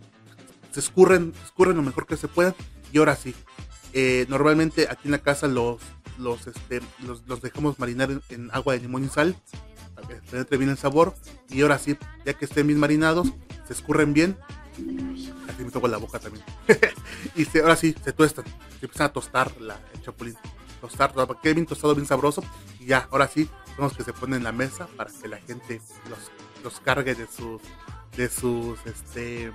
[0.72, 2.54] se escurren, se escurren lo mejor que se puedan
[2.92, 3.34] y ahora sí.
[3.94, 5.80] Eh, normalmente aquí en la casa los,
[6.18, 9.36] los, este, los, los dejamos marinar en, agua de limón y sal
[9.94, 11.14] para que penetre bien el sabor
[11.48, 13.28] y ahora sí, ya que estén bien marinados,
[13.66, 14.36] se escurren bien.
[15.48, 16.44] Así me toco la boca también.
[17.34, 18.44] y se, ahora sí, se tuestan,
[18.78, 20.36] se empiezan a tostar la, el chapulín.
[20.80, 22.44] Tostar, que bien tostado, bien sabroso.
[22.78, 25.38] Y ya, ahora sí, son los que se ponen en la mesa para que la
[25.38, 26.30] gente los,
[26.62, 27.60] los cargue de sus,
[28.16, 29.52] de sus, este,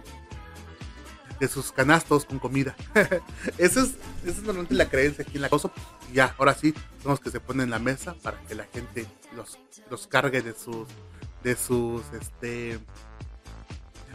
[1.43, 2.73] de sus canastos con comida.
[3.57, 5.69] esa, es, esa es normalmente la creencia aquí en la cosa.
[6.09, 9.05] Y ya, ahora sí, son que se ponen en la mesa para que la gente
[9.35, 10.87] los, los cargue de sus,
[11.43, 12.79] de sus, este,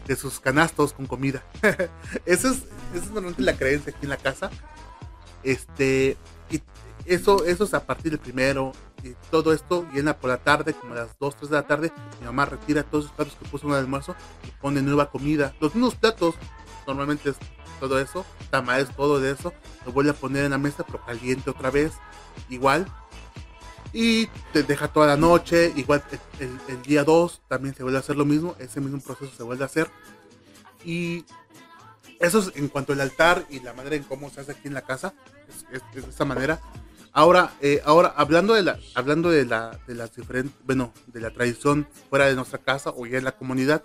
[0.07, 1.43] de sus canastos con comida.
[2.25, 2.63] esa, es,
[2.95, 4.49] esa es normalmente la creencia aquí en la casa.
[5.43, 6.17] Este,
[6.49, 6.63] y
[7.05, 8.71] eso, eso es a partir del primero.
[9.03, 11.91] Y todo esto llena por la tarde, como a las 2, 3 de la tarde.
[12.19, 14.15] Mi mamá retira todos los platos que puso en el almuerzo
[14.47, 15.53] y pone nueva comida.
[15.61, 16.33] Los mismos platos,
[16.89, 17.37] normalmente es
[17.79, 19.53] todo eso, tamales, todo de eso.
[19.85, 21.93] Lo vuelve a poner en la mesa, pero caliente otra vez,
[22.49, 22.85] igual.
[23.93, 26.03] Y te deja toda la noche, igual
[26.39, 29.63] el, día 2 también se vuelve a hacer lo mismo, ese mismo proceso se vuelve
[29.63, 29.89] a hacer.
[30.83, 31.25] Y
[32.19, 34.73] eso es en cuanto al altar y la manera en cómo se hace aquí en
[34.73, 35.13] la casa,
[35.47, 36.59] es, es, de esta manera.
[37.11, 41.31] Ahora, eh, ahora hablando de la, hablando de la, de las diferentes, bueno, de la
[41.31, 43.81] tradición fuera de nuestra casa o ya en la comunidad,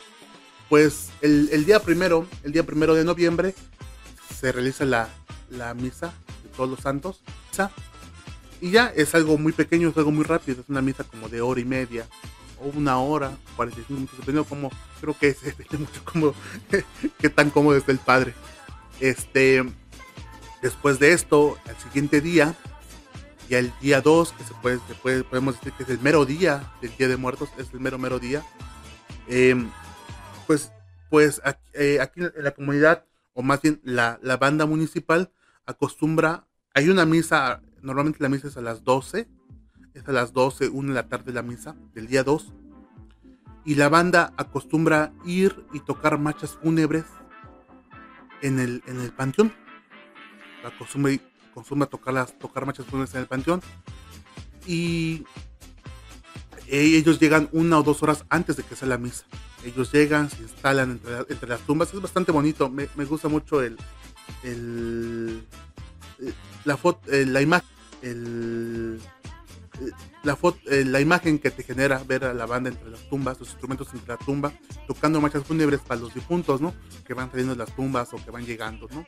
[0.68, 3.54] pues el, el día primero, el día primero de noviembre,
[4.38, 5.08] se realiza la,
[5.50, 7.22] la misa de todos los santos.
[7.50, 7.70] Misa,
[8.60, 11.40] y ya es algo muy pequeño, es algo muy rápido, es una misa como de
[11.40, 12.06] hora y media,
[12.60, 16.34] o una hora, 45 minutos, dependiendo como, creo que se depende mucho como,
[17.18, 18.34] qué tan cómodo está el padre.
[19.00, 19.64] Este,
[20.62, 22.54] después de esto, al siguiente día,
[23.48, 26.96] ya el día 2, que se puede, podemos decir que es el mero día del
[26.96, 28.42] Día de Muertos, es el mero, mero día.
[29.28, 29.54] Eh,
[30.46, 30.72] pues,
[31.10, 35.32] pues aquí, eh, aquí, en la comunidad, o más bien la, la, banda municipal,
[35.66, 39.28] acostumbra, hay una misa, normalmente la misa es a las 12,
[39.94, 42.52] es a las 12, 1 de la tarde la misa, del día 2.
[43.64, 47.04] Y la banda acostumbra ir y tocar marchas fúnebres
[48.42, 49.52] en el, en el panteón.
[50.64, 51.12] Acostumbra
[51.54, 53.62] consuma tocar, las, tocar marchas fúnebres en el panteón.
[54.66, 55.24] Y
[56.66, 59.24] ellos llegan una o dos horas antes de que sea la misa.
[59.64, 61.92] Ellos llegan, se instalan entre, entre las tumbas.
[61.92, 62.68] Es bastante bonito.
[62.68, 63.76] Me, me gusta mucho el,
[64.42, 65.42] el
[66.64, 67.68] la foto, la imagen,
[68.02, 69.00] el,
[70.22, 73.50] la, foto, la imagen que te genera ver a la banda entre las tumbas, los
[73.50, 74.52] instrumentos entre la tumba,
[74.86, 76.74] tocando marchas fúnebres para los difuntos, ¿no?
[77.06, 79.04] Que van saliendo de las tumbas o que van llegando, ¿no?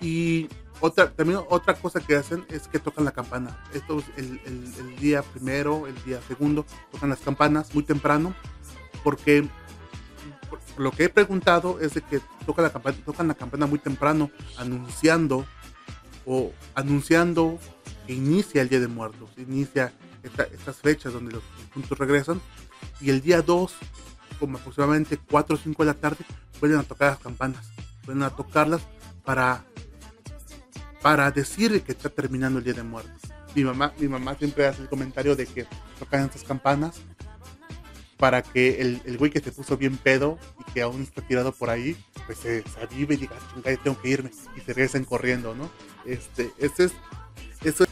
[0.00, 0.48] Y
[0.80, 3.62] otra, también otra cosa que hacen es que tocan la campana.
[3.74, 8.34] Esto el, el, el, día primero, el día segundo, tocan las campanas muy temprano,
[9.02, 9.48] porque
[10.76, 14.30] lo que he preguntado es de que tocan la campana, tocan la campana muy temprano,
[14.56, 15.46] anunciando
[16.26, 17.58] o anunciando
[18.06, 22.40] que inicia el Día de Muertos, inicia esta, estas fechas donde los puntos regresan,
[23.00, 23.72] y el día 2,
[24.38, 26.24] como aproximadamente 4 o 5 de la tarde,
[26.60, 27.66] vuelven a tocar las campanas,
[28.04, 28.82] vuelven a tocarlas
[29.24, 29.64] para
[31.02, 33.22] para decir que está terminando el Día de Muertos.
[33.54, 35.66] Mi mamá, mi mamá siempre hace el comentario de que
[35.98, 37.00] tocan estas campanas
[38.20, 41.52] para que el, el güey que se puso bien pedo y que aún está tirado
[41.52, 45.04] por ahí, pues se, se avive y diga, chingada, tengo que irme, y se regresen
[45.04, 45.70] corriendo, ¿no?
[46.04, 46.92] Este, este es,
[47.64, 47.86] eso,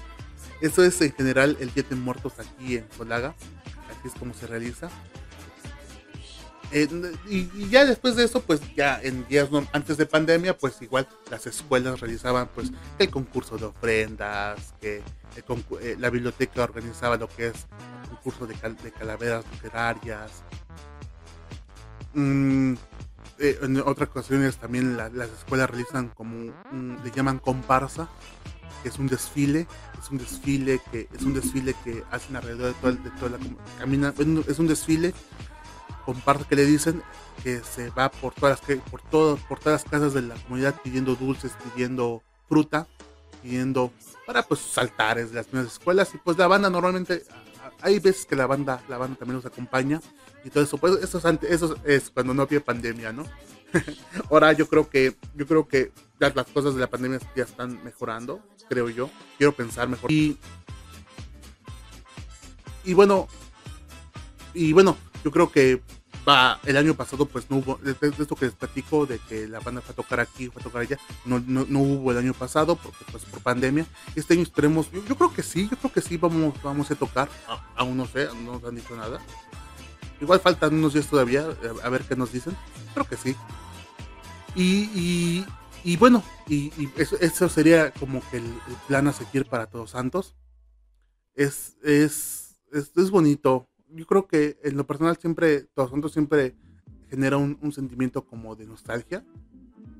[0.61, 3.35] eso es en general el Día de Muertos aquí en Solaga,
[3.91, 4.91] así es como se realiza.
[6.73, 11.47] Y, ya después de eso, pues ya en días antes de pandemia, pues igual las
[11.47, 15.03] escuelas realizaban pues el concurso de ofrendas, que
[15.37, 17.67] eh, la biblioteca organizaba lo que es
[18.03, 18.55] el concurso de,
[18.93, 20.31] calaveras literarias.
[22.13, 22.75] Mm,
[23.39, 26.53] eh, en otras ocasiones también las escuelas realizan como
[27.03, 28.09] le llaman comparsa,
[28.83, 29.67] que es un desfile,
[30.01, 33.39] es un desfile que es un desfile que hacen alrededor de, de toda la
[33.79, 34.13] camina,
[34.49, 35.15] es un desfile
[36.09, 37.03] comparto que le dicen
[37.45, 40.75] que se va por todas las por todo, por todas las casas de la comunidad
[40.83, 42.87] pidiendo dulces, pidiendo fruta,
[43.43, 43.93] pidiendo
[44.27, 46.15] para pues saltares de las mismas escuelas.
[46.15, 47.25] Y pues la banda normalmente
[47.83, 50.01] hay veces que la banda la banda también nos acompaña.
[50.45, 53.27] Y todo eso pues eso es, eso es cuando no había pandemia no
[54.31, 57.85] ahora yo creo que yo creo que ya las cosas de la pandemia ya están
[57.85, 58.41] mejorando
[58.71, 59.11] creo yo.
[59.37, 60.11] Quiero pensar mejor.
[60.11, 60.39] Y
[62.83, 63.29] y bueno
[64.55, 65.83] y bueno yo creo que
[66.65, 69.81] el año pasado pues no hubo, de, esto que les platico, de que la banda
[69.81, 72.77] fue a tocar aquí, fue a tocar allá, no, no, no hubo el año pasado
[72.77, 73.87] porque pues por pandemia.
[74.15, 77.29] Este año esperemos, yo, creo que sí, yo creo que sí vamos, vamos a tocar,
[77.77, 79.21] aún no sé, no nos han dicho nada.
[80.21, 81.47] Igual faltan unos días todavía,
[81.83, 82.57] a, ver qué nos dicen,
[82.95, 83.37] creo que sí.
[84.55, 85.45] Y,
[85.85, 88.53] y, bueno, y, eso, sería como que el,
[88.89, 90.35] plan a seguir para Todos Santos.
[91.35, 96.55] Es, es, es, es bonito, yo creo que en lo personal siempre, Todos Santos siempre
[97.11, 99.25] genera un, sentimiento como de nostalgia.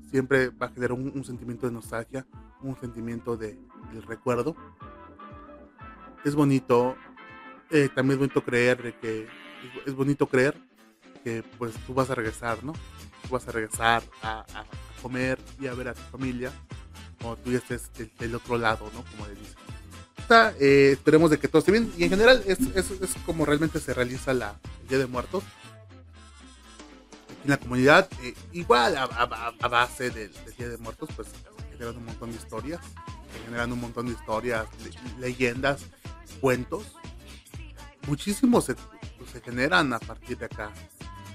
[0.09, 2.25] Siempre va a generar un, sentimiento de nostalgia,
[2.61, 3.57] un sentimiento de,
[3.93, 4.55] del recuerdo.
[6.25, 6.95] Es bonito,
[7.69, 9.27] eh, también es bonito creer que,
[9.85, 10.55] es bonito creer
[11.23, 12.73] que pues tú vas a regresar, ¿no?
[12.73, 14.45] Tú vas a regresar a,
[15.01, 16.51] comer y a ver a tu familia
[17.21, 19.03] cuando tú ya estés del, otro lado, ¿no?
[19.11, 19.68] Como le dicen.
[20.31, 21.91] Eh, esperemos de que todo esté bien.
[21.97, 25.43] Y en general es, es, es como realmente se realiza la, el Día de Muertos.
[27.43, 31.29] En la comunidad, eh, igual a, a, base del, Día de Muertos, pues
[31.71, 32.81] generan un montón de historias.
[33.45, 34.67] Generan un montón de historias,
[35.19, 35.81] leyendas,
[36.41, 36.95] cuentos.
[38.07, 38.75] Muchísimos se,
[39.17, 40.71] pues, se generan a partir de acá.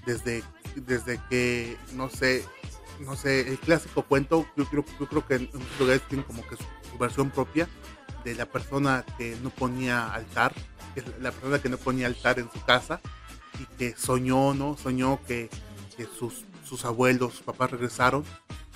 [0.07, 0.45] Desde,
[0.77, 2.45] desde que, no sé,
[3.01, 6.47] no sé, el clásico cuento, yo creo, yo creo que en muchos lugares tienen como
[6.47, 7.67] que su versión propia
[8.25, 10.53] de la persona que no ponía altar,
[10.95, 13.01] que la persona que no ponía altar en su casa
[13.61, 14.77] y que soñó, ¿no?
[14.77, 15.51] Soñó que,
[16.19, 18.25] sus, sus abuelos, sus papás regresaron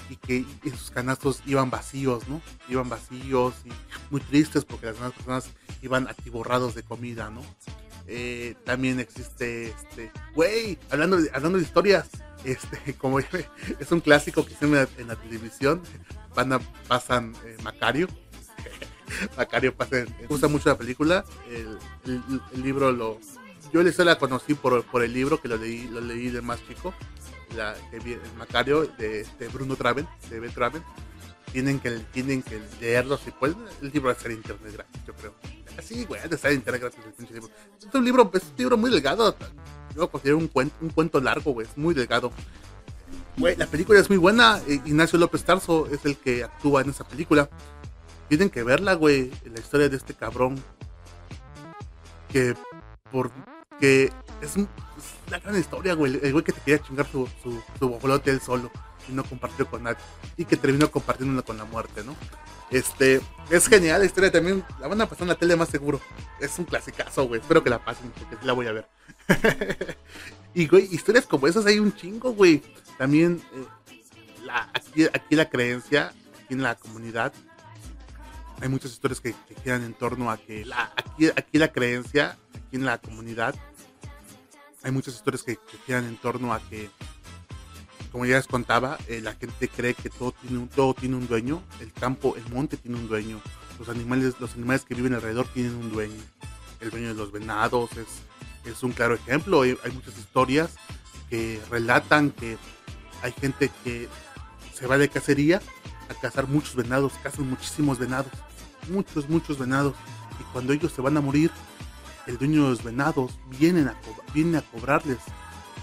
[0.08, 2.40] y que sus canastos iban vacíos, ¿no?
[2.68, 3.70] Iban vacíos y
[4.11, 5.50] muy tristes porque las demás personas
[5.82, 7.42] iban atiborrados de comida, ¿no?
[8.06, 12.08] Eh, también existe, este, güey, hablando de, hablando de historias,
[12.44, 13.18] este, como
[13.78, 15.82] es un clásico que se en la televisión,
[16.34, 16.58] van a,
[16.88, 18.08] pasan eh, Macario,
[19.36, 20.04] Macario pasa.
[20.20, 21.24] Me gusta mucho la película.
[21.50, 23.18] El, libro lo.
[23.72, 26.94] Yo la conocí por, por el libro que lo leí, lo leí de más chico.
[27.56, 30.82] La, el Macario de, Bruno Traven, de Ben Traven.
[31.52, 33.56] Tienen que, tienen que leerlo si pueden.
[33.80, 35.34] El libro va a ser internet gratis, yo creo.
[35.78, 37.50] Así, güey, de estar internet gratis el libro.
[37.78, 39.34] Es un libro, es un libro muy delgado.
[39.96, 41.66] Yo considero un cuento, un cuento largo, güey.
[41.66, 42.32] Es muy delgado.
[43.38, 44.60] Güey, la película es muy buena.
[44.66, 47.48] Ignacio López Tarso es el que actúa en esa película.
[48.28, 49.30] Tienen que verla, güey.
[49.44, 50.62] La historia de este cabrón.
[52.30, 52.54] Que
[53.10, 53.30] por
[53.80, 54.12] que
[54.42, 56.18] es, una gran historia, güey.
[56.22, 58.70] El güey que te quería chingar su, su, su él solo
[59.08, 59.98] y no compartió con nadie.
[60.36, 62.14] Y que terminó compartiéndola con la muerte, ¿no?
[62.70, 64.64] Este, es genial la historia también.
[64.80, 66.00] La van a pasar en la tele más seguro.
[66.40, 67.40] Es un clasicazo, güey.
[67.40, 68.88] Espero que la pasen porque sí la voy a ver.
[70.54, 72.62] y, güey, historias como esas hay un chingo, güey.
[72.98, 73.64] También, eh,
[74.74, 76.12] aquí, aquí la creencia,
[76.44, 77.32] aquí en la comunidad,
[78.60, 82.76] hay muchas historias que, giran en torno a que la, aquí, aquí la creencia, aquí
[82.76, 83.54] en la comunidad,
[84.82, 86.90] hay muchas historias que, giran en torno a que,
[88.10, 91.28] como ya les contaba, eh, la gente cree que todo tiene, un, todo tiene un
[91.28, 93.40] dueño, el campo, el monte tiene un dueño,
[93.78, 96.20] los animales, los animales que viven alrededor tienen un dueño,
[96.80, 98.06] el dueño de los venados es,
[98.64, 100.70] es un claro ejemplo, hay, hay muchas historias
[101.30, 102.56] que relatan que
[103.22, 104.08] hay gente que
[104.72, 105.60] se va de cacería
[106.08, 108.32] a cazar muchos venados, cazan muchísimos venados
[108.88, 109.94] muchos, muchos venados.
[110.40, 111.50] Y cuando ellos se van a morir,
[112.26, 113.96] el dueño de los venados vienen a
[114.34, 115.18] viene a cobrarles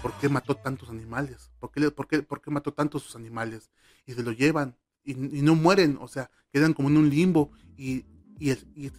[0.00, 3.70] por qué mató tantos animales, por qué, por qué, por qué mató tantos sus animales.
[4.06, 7.50] Y se lo llevan y, no mueren, o sea, quedan como en un limbo.
[7.76, 8.04] Y,
[8.38, 8.92] y, y,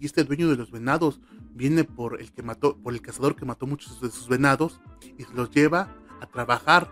[0.00, 1.20] este dueño de los venados
[1.54, 4.80] viene por el que mató, por el cazador que mató muchos de sus venados
[5.16, 6.90] y se los lleva a trabajar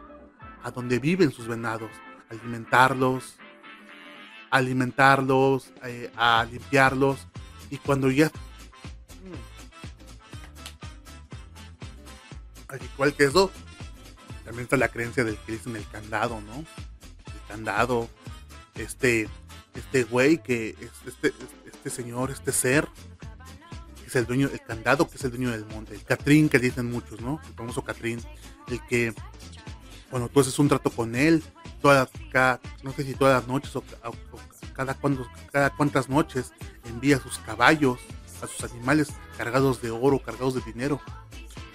[0.63, 1.91] a donde viven sus venados,
[2.31, 3.37] alimentarlos,
[4.51, 7.27] alimentarlos, eh, a limpiarlos.
[7.71, 8.31] Y cuando ya...
[12.69, 13.51] Al igual que eso,
[14.45, 16.57] también está la creencia del que dicen el candado, ¿no?
[16.57, 18.09] El candado,
[18.75, 19.29] este,
[19.75, 20.77] este güey que,
[21.07, 21.33] este,
[21.67, 22.87] este señor, este ser,
[24.01, 26.59] que es el dueño, el candado que es el dueño del monte, el Catrín que
[26.59, 27.41] dicen muchos, ¿no?
[27.49, 28.21] El famoso Catrín,
[28.69, 29.15] el que
[30.11, 31.43] cuando tú haces un trato con él,
[31.81, 33.83] todas, cada, no sé si todas las noches o,
[34.75, 36.53] cada, cuando, cada cuantas noches
[36.85, 37.99] envía sus caballos,
[38.43, 41.01] a sus animales cargados de oro, cargados de dinero.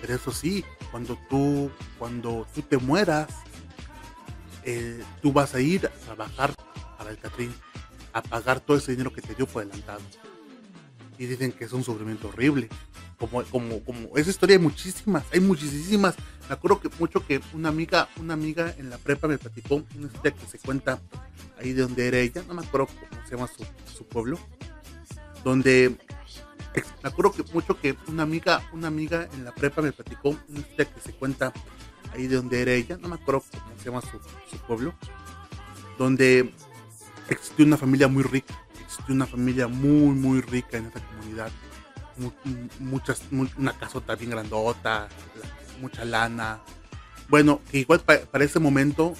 [0.01, 3.29] Pero eso sí, cuando tú, cuando tú te mueras,
[4.63, 6.53] eh, tú vas a ir a trabajar
[6.97, 7.53] para el Catrín,
[8.13, 10.01] a pagar todo ese dinero que te dio por adelantado.
[11.17, 12.69] Y dicen que es un sufrimiento horrible.
[13.23, 16.15] Como, como, como, esa historia hay muchísimas, hay muchísimas.
[16.49, 20.07] Me acuerdo que mucho que una amiga, una amiga en la prepa me platicó una
[20.07, 20.99] historia que se cuenta
[21.57, 23.65] ahí de donde era ella, no me acuerdo cómo se llama su,
[23.95, 24.37] su pueblo,
[25.45, 25.95] donde
[27.01, 30.59] me acuerdo que mucho que una amiga, una amiga en la prepa me platicó una
[30.59, 31.53] historia que se cuenta
[32.13, 34.93] ahí de donde era ella, no me acuerdo cómo se llama su, pueblo,
[35.97, 36.53] donde
[37.29, 38.53] existió una familia muy rica,
[38.83, 41.51] existió una familia muy, muy rica en esa comunidad.
[42.79, 45.07] Muchas, una casota bien grandota,
[45.81, 46.59] mucha lana.
[47.29, 49.13] Bueno, que igual para, ese momento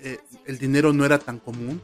[0.00, 1.80] eh, el dinero no era tan común.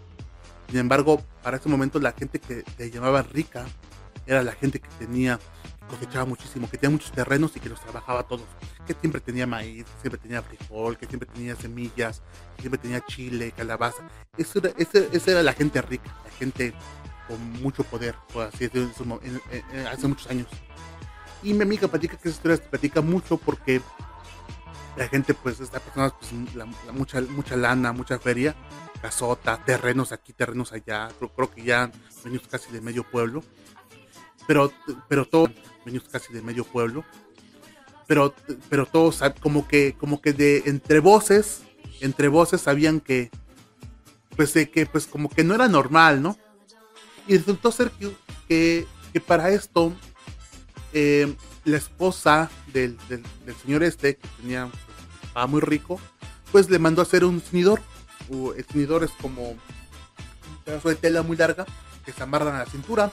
[0.68, 3.66] Sin embargo, para ese momento la gente que te llamaba rica
[4.26, 5.38] era la gente que tenía,
[5.88, 8.47] cosechaba muchísimo, que tenía muchos terrenos y que los trabajaba todos,
[8.86, 12.22] que siempre tenía maíz, que siempre tenía frijol, que siempre tenía semillas,
[12.57, 14.03] que siempre tenía chile, calabaza.
[14.38, 16.74] Eso era, esa era la gente rica, la gente
[17.27, 20.49] con mucho poder, hace muchos años.
[21.43, 23.81] Y mi amiga platica que esa historia se platica mucho porque
[24.97, 26.33] la gente, pues, esta persona, pues,
[26.93, 28.55] mucha, mucha lana, mucha feria,
[29.03, 31.91] casota, terrenos aquí, terrenos allá, creo, creo que ya
[32.25, 33.43] venimos casi de medio pueblo
[34.47, 34.72] pero,
[35.09, 35.51] pero todos,
[35.85, 37.05] venimos casi de medio pueblo,
[38.07, 38.35] pero,
[38.68, 41.62] pero todos como que, como que de entre voces,
[42.01, 43.31] entre voces sabían que,
[44.37, 46.37] pues de que, pues como que no era normal, ¿no?
[47.27, 47.91] Y resultó ser
[48.49, 49.93] que, que, para esto,
[50.93, 53.25] eh, la esposa del, del,
[53.62, 54.68] señor este, que tenía,
[55.22, 55.99] estaba muy rico,
[56.53, 57.81] pues le mandó a hacer un cinidor.
[58.57, 59.59] El cinidor es como un
[60.64, 61.66] pedazo de tela muy larga
[62.05, 63.12] que se amarran a la cintura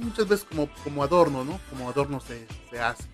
[0.00, 1.60] muchas veces como, como adorno, ¿no?
[1.70, 3.04] Como adorno se, se hace.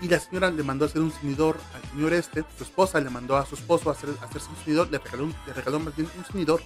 [0.00, 3.08] Y la señora le mandó a hacer un cinidor al señor este, su esposa le
[3.08, 6.08] mandó a su esposo a, hacer, hacerse un cinidor, le regaló, le regaló más bien
[6.16, 6.62] un cinidor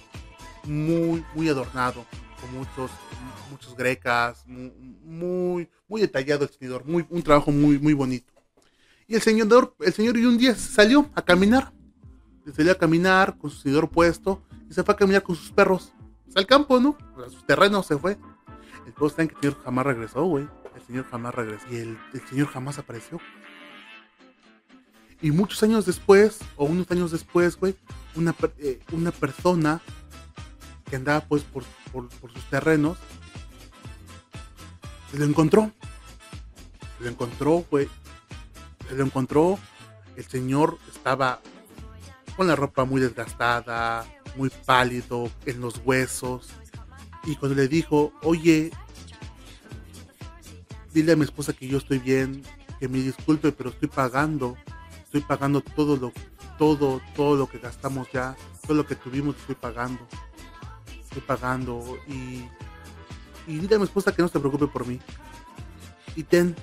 [0.63, 2.05] muy, muy adornado,
[2.41, 2.91] con muchos,
[3.49, 8.33] muchos grecas, muy, muy detallado el cinidor, muy, un trabajo muy, muy bonito.
[9.07, 11.71] Y el señor, el señor y un día salió a caminar,
[12.55, 15.93] salió a caminar con su cinidor puesto y se fue a caminar con sus perros
[16.35, 16.97] al campo, ¿no?
[17.17, 18.17] A sus terrenos se fue.
[18.85, 20.47] El post que el señor jamás regresó, güey.
[20.75, 21.65] El señor jamás regresó.
[21.69, 21.97] Y el,
[22.29, 23.19] señor jamás apareció.
[25.21, 27.75] Y muchos años después, o unos años después, güey,
[28.15, 29.81] una, eh, una persona
[30.89, 32.97] que andaba pues por, sus terrenos,
[35.11, 35.71] se lo encontró.
[36.97, 37.89] Se lo encontró, güey.
[38.87, 39.59] Se lo encontró.
[40.15, 41.41] El señor estaba
[42.35, 46.49] con la ropa muy desgastada, muy pálido, en los huesos.
[47.23, 48.71] Y cuando le dijo, oye,
[50.93, 52.43] dile a mi esposa que yo estoy bien,
[52.79, 54.57] que me disculpe, pero estoy pagando,
[55.03, 56.11] estoy pagando todo lo,
[56.57, 58.35] todo, todo lo que gastamos ya,
[58.65, 60.07] todo lo que tuvimos estoy pagando,
[61.11, 62.47] estoy pagando y,
[63.45, 64.99] y dile a mi esposa que no se preocupe por mí.
[66.15, 66.55] Y ten,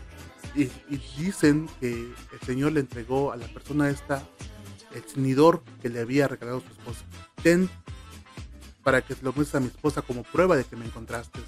[0.55, 4.26] y, y dicen que el Señor le entregó a la persona esta
[4.94, 7.05] el cinidor que le había regalado su esposa.
[7.42, 7.68] Ten
[8.82, 11.40] para que se lo muestres a mi esposa como prueba de que me encontraste.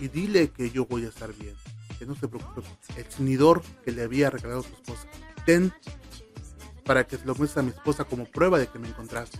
[0.00, 1.56] Y dile que yo voy a estar bien.
[1.98, 2.62] Que no se preocupe.
[2.96, 5.08] El cinidor que le había regalado su esposa.
[5.44, 5.72] Ten
[6.84, 9.38] para que se lo muestres a mi esposa como prueba de que me encontraste.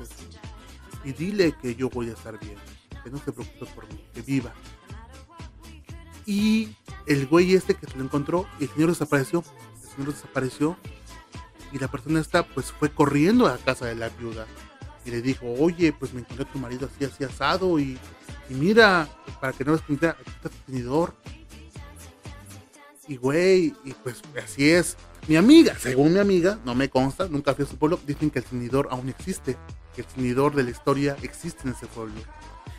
[1.07, 2.57] Y dile que yo voy a estar bien.
[3.02, 3.98] Que no se preocupe por mí.
[4.12, 4.52] Que viva.
[6.26, 6.76] Y
[7.07, 9.42] el güey este que se lo encontró, el señor desapareció.
[9.82, 10.76] El señor desapareció.
[11.72, 14.46] Y la persona esta pues fue corriendo a la casa de la viuda
[15.07, 17.96] y le dijo, oye, pues me encontré a tu marido así, así asado y,
[18.48, 19.09] mira,
[19.40, 21.14] para que no ves aquí está tu tenedor.
[23.07, 24.96] Y güey, y pues así es.
[25.29, 28.39] Mi amiga, según mi amiga, no me consta, nunca fui a su pueblo, dicen que
[28.39, 29.57] el tenedor aún existe,
[29.95, 32.14] que el tenedor de la historia existe en ese pueblo.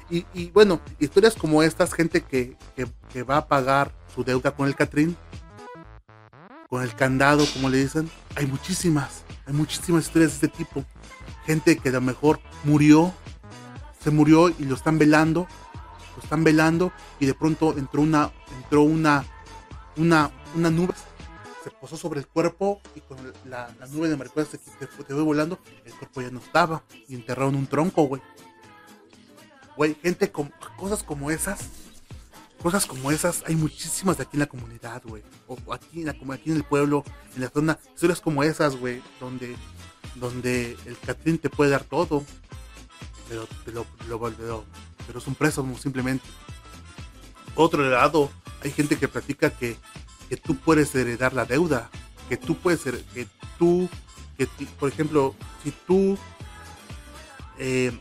[0.10, 2.56] Y, bueno, historias como estas, gente que,
[3.12, 5.18] que, va a pagar su deuda con el Catrín,
[6.70, 10.86] con el candado, como le dicen, hay muchísimas, hay muchísimas historias de este tipo
[11.48, 13.14] gente que a lo mejor murió,
[14.04, 15.48] se murió y lo están velando,
[16.16, 16.91] lo están velando
[17.22, 18.32] y de pronto entró una,
[18.62, 19.24] entró una,
[19.95, 20.93] una, una nube,
[21.68, 25.59] se posó sobre el cuerpo y con la, nube de mariposas se, te, fue volando,
[25.84, 28.22] el cuerpo ya no estaba y enterraron un tronco, güey.
[29.76, 31.59] Güey, gente con cosas como esas,
[32.61, 35.24] cosas como esas, hay muchísimas de aquí en la comunidad, güey.
[35.47, 37.03] O aquí, en la, aquí en el pueblo,
[37.36, 39.57] en la zona, historias como esas, güey, donde,
[40.15, 42.24] donde el Catrín te puede dar todo,
[43.28, 44.63] pero te lo, lo,
[45.05, 46.26] pero es un préstamo simplemente.
[47.55, 48.32] Otro lado,
[48.63, 49.76] hay gente que platica que
[50.30, 51.89] que tú puedes heredar la deuda,
[52.30, 53.89] que tú puedes ser, que tú,
[54.38, 54.47] que
[54.80, 56.17] por ejemplo, si tú
[57.57, 57.91] eh,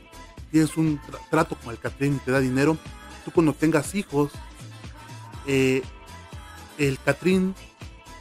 [0.51, 1.01] tienes un
[1.31, 2.77] trato con el Catrín y te da dinero,
[3.24, 4.33] tú cuando tengas hijos,
[5.47, 5.83] eh,
[6.79, 7.55] el Catrín,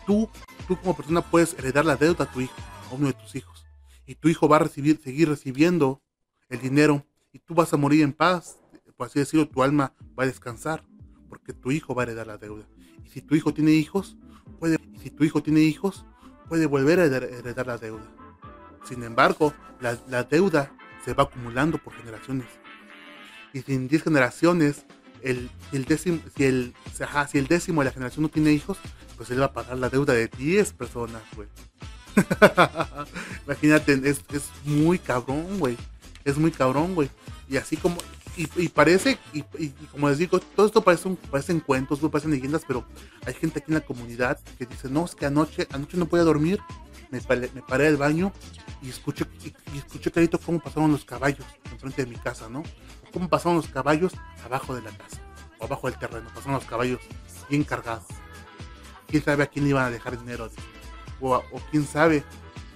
[0.06, 0.30] tú,
[0.68, 2.56] tú como persona puedes heredar la deuda a tu hijo,
[2.92, 3.66] a uno de tus hijos,
[4.06, 6.02] y tu hijo va a recibir, seguir recibiendo
[6.50, 8.58] el dinero y tú vas a morir en paz,
[8.96, 10.86] por así decirlo, tu alma va a descansar,
[11.46, 12.64] porque tu hijo va a heredar la deuda.
[13.06, 14.18] Y si tu hijo tiene hijos,
[14.60, 16.04] puede, si tu hijo tiene hijos,
[16.50, 18.04] puede volver a heredar la deuda.
[18.84, 20.72] Sin embargo, la, deuda
[21.04, 22.48] se va acumulando por generaciones.
[23.54, 24.86] Y si en 10 generaciones,
[25.22, 26.74] el, el décimo, si, el,
[27.30, 28.80] si el décimo de la generación no tiene hijos,
[29.16, 31.48] pues él va a pagar la deuda de 10 personas, güey.
[33.46, 35.78] Imagínate, es, es muy cabrón, güey.
[36.24, 37.10] Es muy cabrón, güey.
[37.48, 37.98] Y así como,
[38.38, 39.42] y, parece, y,
[39.92, 42.86] como les digo, todo esto parece un, parecen cuentos, parecen leyendas, pero
[43.26, 46.24] hay gente aquí en la comunidad que dice, no, es que anoche, anoche no podía
[46.24, 46.60] dormir,
[47.12, 47.22] me,
[47.54, 48.34] me paré al baño
[48.82, 52.60] y escuché, y, escuché clarito cómo pasaron los caballos enfrente de mi casa, ¿no?
[52.60, 54.14] O cómo pasaron los caballos
[54.44, 55.22] abajo de la casa,
[55.60, 57.00] o abajo del terreno, pasaron los caballos
[57.50, 58.06] bien cargados.
[59.08, 60.50] Quién sabe a quién iban a dejar dinero,
[61.22, 62.20] o, o quién sabe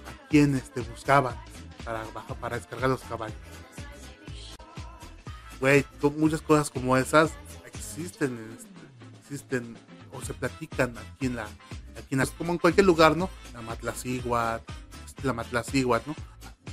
[0.06, 1.36] a quién este, buscaban
[1.84, 2.02] para,
[2.40, 3.36] para descargar los caballos
[5.60, 5.84] güey,
[6.16, 7.30] muchas cosas como esas
[7.66, 8.56] existen,
[9.20, 9.76] existen
[10.12, 11.46] o se platican aquí en la,
[11.96, 13.28] aquí en como en cualquier lugar, ¿no?
[13.52, 14.62] La Matlaciguat,
[15.22, 16.14] la Matlaciguat, ¿no?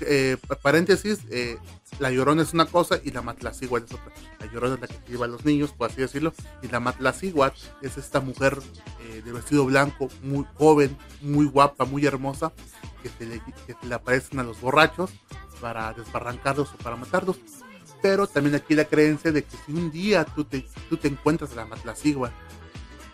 [0.01, 1.57] Eh, paréntesis, eh,
[1.99, 4.11] la Llorona es una cosa y la Matlaciguat es otra.
[4.39, 7.53] La Llorona es la que lleva a los niños, por así decirlo, y la Matlaciguat
[7.81, 8.59] es esta mujer
[9.01, 12.53] eh, de vestido blanco, muy joven, muy guapa, muy hermosa,
[13.01, 15.11] que se le, que le aparecen a los borrachos
[15.59, 17.37] para desbarrancarlos o para matarlos
[18.01, 21.51] pero también aquí la creencia de que si un día tú te, tú te encuentras
[21.51, 22.31] a la Matlacigua,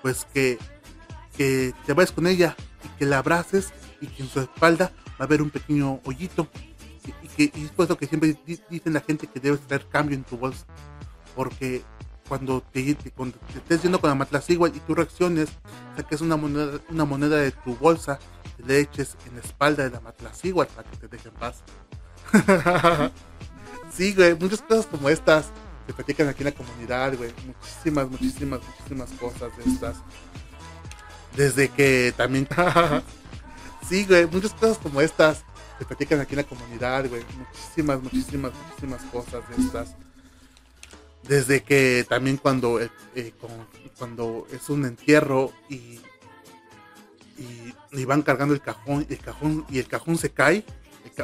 [0.01, 0.57] pues que,
[1.37, 5.15] que te vayas con ella y que la abraces y que en su espalda va
[5.19, 6.47] a haber un pequeño hoyito.
[7.21, 8.37] Y, que, y es por que siempre
[8.69, 10.65] dicen la gente que debes traer cambio en tu bolsa.
[11.35, 11.81] Porque
[12.27, 13.11] cuando te, te
[13.55, 15.49] estés yendo con la matlacigua y tú reacciones,
[15.95, 18.19] saques una moneda, una moneda de tu bolsa,
[18.57, 21.63] y le eches en la espalda de la matlacigua para que te deje en paz.
[23.95, 25.51] Sí, güey, muchas cosas como estas
[25.85, 27.31] se platican aquí en la comunidad, güey.
[27.45, 29.97] Muchísimas, muchísimas, muchísimas cosas de estas.
[31.35, 32.47] Desde que también.
[33.89, 35.43] sí, güey, muchas cosas como estas
[35.77, 37.23] se platican aquí en la comunidad, güey.
[37.37, 39.95] Muchísimas, muchísimas, muchísimas cosas de estas.
[41.27, 43.33] Desde que también cuando, eh, eh,
[43.97, 45.99] cuando es un entierro y,
[47.37, 50.65] y, y, van cargando el cajón, el cajón y el cajón se cae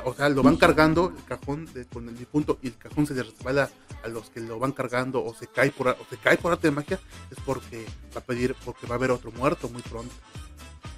[0.06, 3.24] o sea, lo van cargando el cajón con el difunto y el cajón se le
[3.24, 3.70] resbala
[4.04, 6.68] a los que lo van cargando o se cae por o se cae por arte
[6.68, 7.00] de magia
[7.32, 7.86] es porque
[8.16, 10.14] va a pedir porque va a haber otro muerto muy pronto.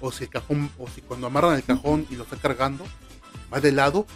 [0.00, 2.84] O si el cajón o si cuando amarran el cajón y lo está cargando
[3.52, 4.06] va de lado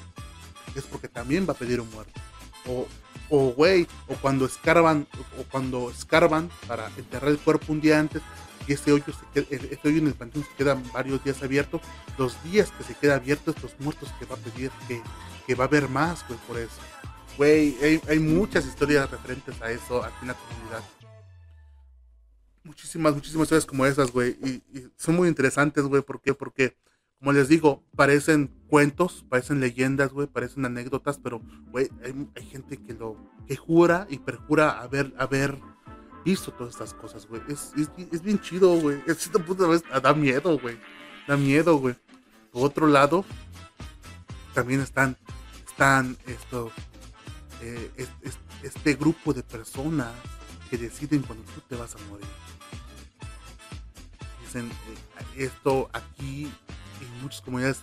[0.75, 2.21] es porque también va a pedir un muerto.
[2.67, 2.87] O
[3.29, 5.07] o güey o cuando escarban
[5.39, 8.23] o cuando escarban para enterrar el cuerpo un día antes
[8.67, 9.05] y este hoyo,
[9.35, 11.81] este hoyo en el panteón se queda varios días abierto,
[12.19, 15.01] los días que se queda abierto, estos muertos que va a pedir, que,
[15.47, 16.81] que va a haber más, güey, por eso.
[17.37, 17.77] Güey,
[18.09, 20.83] hay, muchas historias referentes a eso aquí en la comunidad.
[22.65, 24.31] Muchísimas, muchísimas historias como esas, güey.
[24.43, 24.63] Y,
[24.97, 26.03] son muy interesantes, güey.
[26.03, 26.33] ¿Por qué?
[26.33, 26.77] Porque,
[27.19, 32.79] como les digo, parecen cuentos, parecen leyendas, güey, parecen anécdotas, pero, güey, hay, hay, gente
[32.79, 35.59] que lo, que jura y perjura haber, haber
[36.27, 37.41] visto todas estas cosas, güey.
[37.49, 39.01] Es, es, bien chido, güey.
[39.07, 39.31] Es
[39.69, 40.77] vez da miedo, güey.
[41.29, 41.95] Da miedo, güey.
[42.51, 43.25] Por otro lado,
[44.53, 45.17] también están,
[45.69, 46.73] están esto,
[47.63, 48.09] eh,
[48.63, 50.13] este grupo de personas
[50.69, 52.27] que deciden cuando tú te vas a morir.
[54.43, 56.51] Dicen, eh, esto aquí
[57.01, 57.79] en muchas comunidades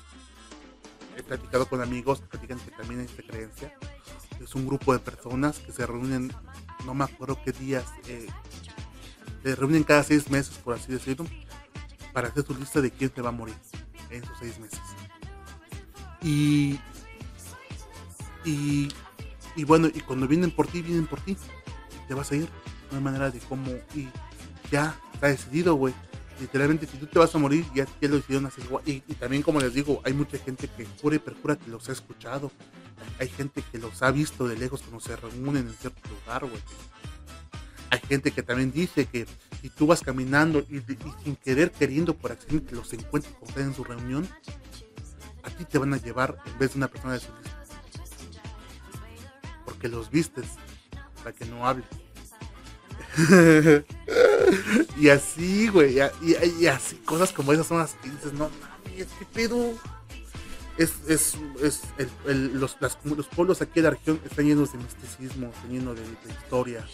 [1.16, 3.74] he platicado con amigos que platican que también hay esta creencia.
[4.42, 6.30] Es un grupo de personas que se reúnen
[6.86, 8.28] no me acuerdo qué días, eh,
[9.44, 11.26] se reúnen cada seis meses, por así decirlo,
[12.14, 13.56] para hacer su lista de quién se va a morir
[14.10, 14.80] en esos seis meses.
[16.22, 16.80] Y,
[18.46, 18.90] y,
[19.56, 21.36] y bueno, y cuando vienen por ti, vienen por ti.
[22.08, 22.50] Te vas a ir.
[22.92, 23.72] No hay manera de cómo.
[23.94, 24.08] Y
[24.72, 25.94] ya está decidido, güey.
[26.40, 28.64] literalmente si tú te vas a morir, ya, ya lo hicieron hacer.
[28.86, 31.90] Y, y, también como les digo, hay mucha gente que jura y perjura que los
[31.90, 32.52] ha escuchado.
[33.20, 36.62] Hay gente que los ha visto de lejos cuando se reúnen en cierto lugar, güey.
[37.90, 39.28] Hay gente que también dice que
[39.62, 40.82] si tú vas caminando y,
[41.24, 44.28] sin querer, queriendo por accidente los encuentras con en su reunión,
[45.44, 47.64] a ti te van a llevar en vez de una persona de su lista.
[49.64, 50.46] Porque los vistes
[51.18, 51.84] para que no hable.
[54.98, 59.08] y así, güey, y, y, así, cosas como esas son las que dices, no mames,
[59.20, 59.74] qué pedo.
[60.78, 64.72] Es, es, es el, el, los, las, los pueblos aquí de la región están llenos
[64.72, 66.86] de misticismo, están llenos de, de historia,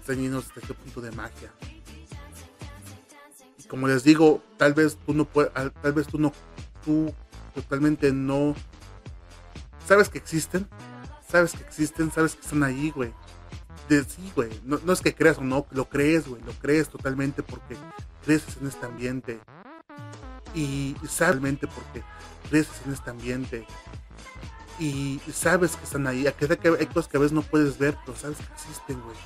[0.00, 1.52] están llenos de este punto de magia.
[3.58, 6.32] Y como les digo, tal vez tú no puedes, tal vez tú no,
[6.84, 7.14] tú
[7.54, 8.54] totalmente no
[9.86, 10.68] sabes que existen,
[11.30, 13.12] sabes que existen, sabes que están ahí, güey
[13.88, 14.50] de sí, güey.
[14.64, 16.42] No, no, es que creas o no, lo crees, güey.
[16.42, 17.76] Lo crees totalmente porque
[18.24, 19.40] creces en este ambiente.
[20.54, 22.02] Y sabes porque
[22.48, 23.66] creces en este ambiente.
[24.78, 26.26] Y sabes que están ahí.
[26.26, 29.16] Hay cosas que a veces no puedes ver, pero sabes que existen, güey.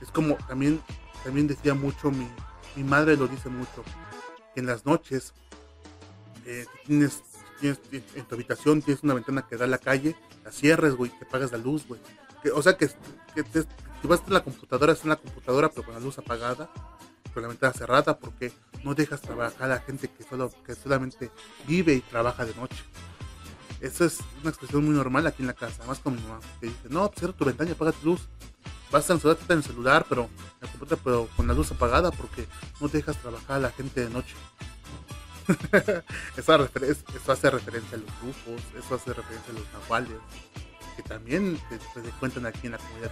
[0.00, 0.80] Es como también,
[1.24, 2.28] también decía mucho, mi,
[2.76, 3.84] mi madre lo dice mucho,
[4.54, 5.34] que en las noches
[6.46, 7.22] eh, tienes,
[7.60, 7.80] tienes,
[8.14, 11.26] en tu habitación tienes una ventana que da a la calle, la cierres, güey, te
[11.26, 12.00] apagas la luz, güey
[12.54, 12.88] o sea, que,
[13.34, 16.18] que te, si vas a la computadora, es en la computadora, pero con la luz
[16.18, 16.70] apagada,
[17.36, 18.52] la ventana cerrada, porque
[18.84, 21.30] no dejas trabajar a la gente que, solo, que solamente
[21.66, 22.82] vive y trabaja de noche.
[23.80, 26.66] Eso es una expresión muy normal aquí en la casa, más con mi mamá, que
[26.66, 28.28] dice, no, pues cierra tu ventana apaga tu luz.
[28.90, 30.28] Vas a censurar en el celular, pero,
[30.60, 32.46] la computadora, pero con la luz apagada, porque
[32.80, 34.34] no dejas trabajar a la gente de noche.
[36.36, 40.18] eso, eso hace referencia a los grupos, eso hace referencia a los nahuales,
[41.02, 43.10] también se, cuentan aquí en la comunidad.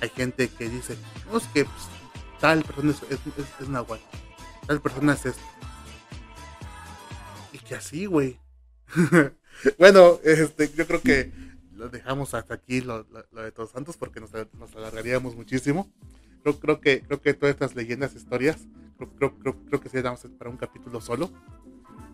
[0.00, 0.96] Hay gente que dice,
[1.30, 1.88] no es que pues,
[2.40, 3.20] tal persona es, es,
[3.60, 4.00] es, Nahual,
[4.66, 5.42] tal persona es esto.
[7.52, 8.38] Y que así, güey.
[9.78, 11.32] bueno, este, yo creo que
[11.74, 15.90] lo dejamos hasta aquí lo, de Todos Santos porque nos, nos, alargaríamos muchísimo.
[16.42, 18.58] Creo, creo, que, creo que todas estas leyendas, historias,
[18.98, 21.30] creo, creo, creo, creo que para un capítulo solo.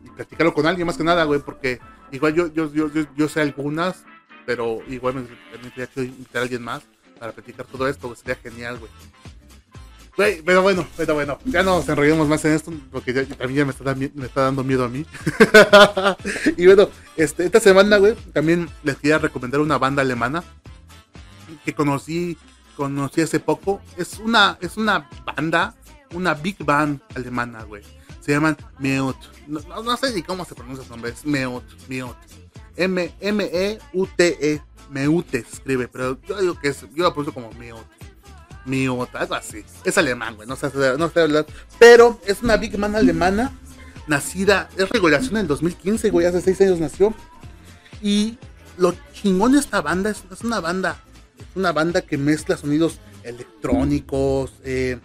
[0.04, 3.28] Y platicarlo con alguien más que nada, güey, porque igual yo, yo, yo, yo, yo
[3.28, 4.04] sé algunas,
[4.46, 6.82] pero igual me, me que invitar a alguien más
[7.18, 8.90] para platicar todo esto, sería genial, güey.
[10.44, 13.64] Pero bueno, pero bueno, ya no nos enrollemos más en esto porque ya, también ya
[13.64, 15.06] me está, me está dando miedo a mí.
[16.56, 20.44] y bueno, este, esta semana, güey, también les quería recomendar una banda alemana
[21.64, 22.36] que conocí,
[22.76, 23.80] conocí hace poco.
[23.96, 25.74] Es una, es una banda,
[26.12, 27.82] una big band alemana, güey.
[28.20, 29.16] Se llaman Meut.
[29.46, 32.16] No, no, sé ni cómo se pronuncia su nombre, es Meut, Meut.
[32.76, 34.56] M-E-U-T-E.
[34.56, 37.52] -E, Meute escribe, pero yo digo que es, yo lo pronuncio como
[38.64, 39.64] Meute, algo así.
[39.84, 41.46] Es alemán, güey, no sé, no sé hablar.
[41.78, 43.52] Pero es una big man alemana,
[44.06, 47.14] nacida, es regulación en el 2015, güey, hace seis años nació.
[48.02, 48.38] Y
[48.76, 51.00] lo chingón de esta banda es, es una banda,
[51.38, 54.98] es una banda que mezcla sonidos electrónicos, eh,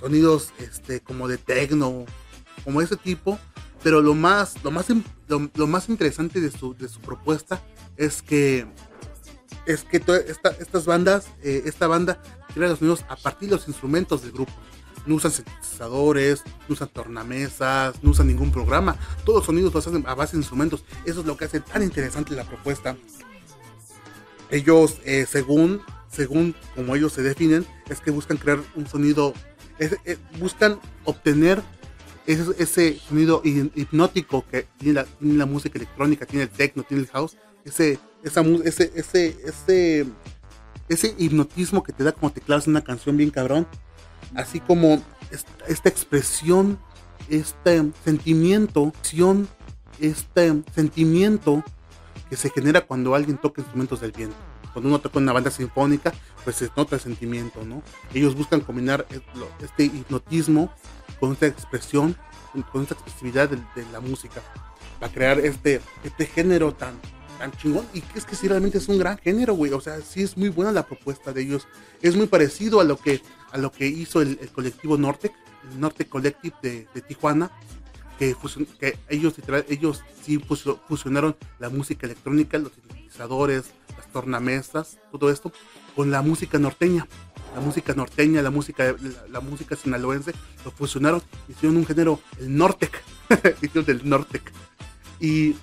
[0.00, 2.04] sonidos este, como de techno,
[2.64, 3.38] como ese tipo
[3.84, 4.86] pero lo más, lo más,
[5.28, 7.62] lo, más interesante de su, de su, propuesta
[7.98, 8.66] es que
[9.66, 12.20] es que esta, estas bandas, eh, esta banda
[12.54, 14.52] crea los sonidos a partir de los instrumentos del grupo.
[15.06, 18.96] No usan sintetizadores, no usan tornamesas, no usan ningún programa.
[19.24, 20.84] Todos los sonidos los hacen a base de instrumentos.
[21.04, 22.96] Eso es lo que hace tan interesante la propuesta.
[24.50, 29.34] Ellos, eh, según, según como ellos se definen, es que buscan crear un sonido,
[29.78, 31.62] eh, buscan obtener
[32.26, 37.36] ese, ese sonido hipnótico que tiene la, música electrónica, tiene el techno, tiene el house,
[37.64, 40.06] ese, esa, ese, ese, ese,
[40.88, 43.66] ese hipnotismo que te da como te clavas una canción bien cabrón,
[44.34, 45.02] así como
[45.68, 46.78] esta, expresión,
[47.28, 48.92] este sentimiento,
[50.00, 51.62] este sentimiento
[52.28, 54.36] que se genera cuando alguien toca instrumentos del viento.
[54.72, 56.12] Cuando uno toca una banda sinfónica,
[56.42, 57.82] pues se nota el sentimiento, ¿no?
[58.12, 59.06] Ellos buscan combinar
[59.60, 60.72] este hipnotismo
[61.20, 62.16] con esta expresión,
[62.72, 64.42] con esta expresividad de, la música,
[64.98, 66.94] para crear este, este género tan,
[67.38, 67.86] tan chingón.
[67.92, 69.72] Y es que sí, realmente es un gran género, güey.
[69.72, 71.66] O sea, sí es muy buena la propuesta de ellos.
[72.02, 73.20] Es muy parecido a lo que,
[73.52, 75.32] a lo que hizo el, colectivo Nortec,
[75.72, 77.50] el Nortec Collective de, Tijuana.
[78.18, 78.36] Que,
[78.78, 79.34] que ellos,
[79.68, 80.38] ellos sí
[80.88, 83.64] fusionaron la música electrónica, los sintetizadores,
[83.96, 85.52] las tornamesas, todo esto,
[85.96, 87.08] con la música norteña
[87.54, 88.94] la música norteña, la música,
[89.30, 90.32] la, música sinaloense,
[90.64, 93.02] lo fusionaron, hicieron un género, el Nortec,
[93.62, 94.52] hicieron del Nortec.
[95.20, 95.54] Y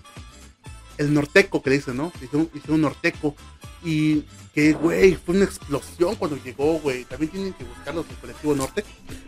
[0.97, 2.11] el norteco que le dicen, ¿no?
[2.21, 3.35] Hicieron, un norteco.
[3.83, 4.23] Y
[4.53, 7.05] que, güey, fue una explosión cuando llegó, güey.
[7.05, 8.83] También tienen que buscarlos el colectivo norte.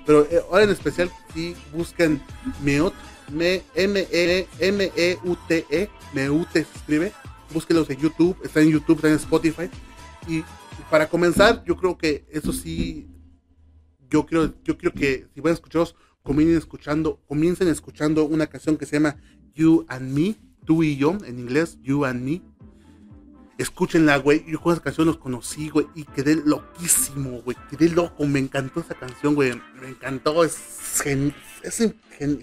[0.05, 2.21] Pero eh, ahora en especial, sí, busquen
[2.61, 2.93] Meut,
[3.29, 4.45] M-E-M-E-U-T-E,
[5.69, 7.11] -E, Meute se escribe.
[7.53, 9.69] Búsquenlos en YouTube, está en YouTube, está en Spotify.
[10.27, 10.43] Y
[10.89, 13.07] para comenzar, yo creo que eso sí,
[14.09, 18.77] yo creo, yo creo que si van a escucharos, comiencen escuchando, comiencen escuchando una canción
[18.77, 19.17] que se llama
[19.53, 20.35] You and Me,
[20.65, 22.41] tú y yo, en inglés, You and Me.
[23.57, 24.43] Escúchenla, güey.
[24.49, 27.55] Yo con esa canción los conocí, güey, y quedé loquísimo, güey.
[27.69, 29.53] Quedé loco, me encantó esa canción, güey.
[29.79, 31.01] Me encantó, es,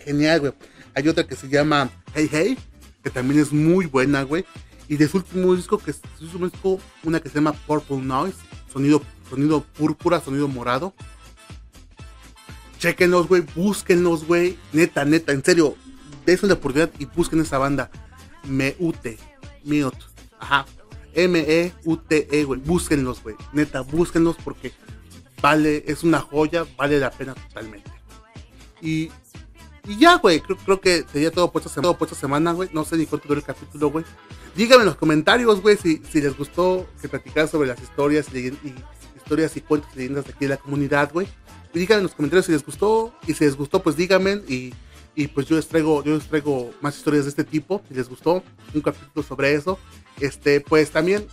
[0.05, 0.53] genial, güey.
[0.95, 2.59] Hay otra que se llama Hey Hey,
[3.03, 4.45] que también es muy buena, güey.
[4.89, 7.99] Y de su último disco, que es su último disco, una que se llama Purple
[7.99, 8.39] Noise,
[8.73, 10.95] sonido, sonido púrpura, sonido morado.
[12.79, 14.59] Chequenlos, güey, búsquenlos, güey.
[14.73, 15.77] Neta, neta, en serio,
[16.25, 17.91] dense la oportunidad y busquen esa banda.
[18.51, 19.19] Meute,
[19.65, 19.97] Miot,
[20.39, 20.67] ajá.
[21.15, 22.61] M-E-U-T-E, güey.
[22.61, 23.35] Búsquenlos, güey.
[23.53, 24.73] Neta, búsquenlos porque
[25.41, 27.91] vale, es una joya, vale la pena totalmente.
[28.81, 29.11] Y,
[29.87, 32.69] y ya, güey, creo, creo, que sería todo por, esta, todo por esta semana, güey.
[32.73, 34.05] No sé ni cuánto dura el capítulo, güey.
[34.55, 38.53] Díganme en los comentarios, güey, si, si les gustó que platicara sobre las historias y,
[39.17, 41.29] historias y cuentos y leyendas de aquí de la comunidad, güey.
[41.73, 43.15] Díganme en los comentarios si les gustó.
[43.27, 44.43] Y si les gustó, pues díganme.
[44.49, 44.75] Y,
[45.15, 47.83] y pues yo les traigo, yo les traigo más historias de este tipo.
[47.89, 48.43] Si les gustó,
[48.75, 49.79] un capítulo sobre eso.
[50.21, 51.27] Este, pues también,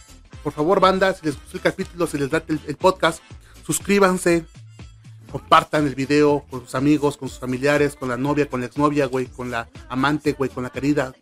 [0.44, 3.22] por favor, banda, si les gustó el capítulo, si les da el, podcast,
[3.66, 4.46] suscríbanse,
[5.32, 9.06] compartan el video con sus amigos, con sus familiares, con la novia, con la exnovia,
[9.06, 11.14] güey, con la amante, güey, con la querida.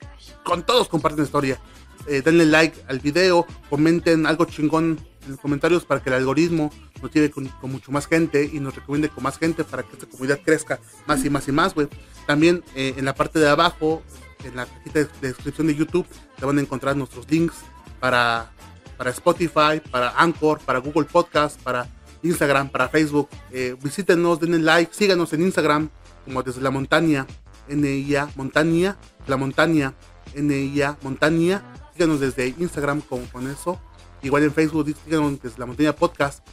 [0.43, 1.59] Con todos comparten la historia.
[2.07, 6.71] Eh, denle like al video, comenten algo chingón en los comentarios para que el algoritmo
[7.01, 10.05] nos lleve con, mucho más gente y nos recomiende con más gente para que esta
[10.05, 11.87] comunidad crezca más y más y más, güey.
[12.25, 14.01] También eh, en la parte de abajo
[14.43, 16.05] en la cajita de descripción de YouTube
[16.37, 17.55] te van a encontrar nuestros links
[17.99, 18.51] para,
[18.97, 21.87] para Spotify, para Anchor, para Google Podcast, para
[22.23, 23.29] Instagram, para Facebook.
[23.51, 25.89] Eh, visítenos, denle like, síganos en Instagram
[26.25, 27.25] como desde la montaña,
[27.67, 28.97] NIA, montaña,
[29.27, 29.93] la montaña,
[30.35, 31.63] NIA, montaña.
[31.93, 33.79] Síganos desde Instagram con, con eso.
[34.25, 36.43] Igual en Facebook, síganos desde la montaña podcast.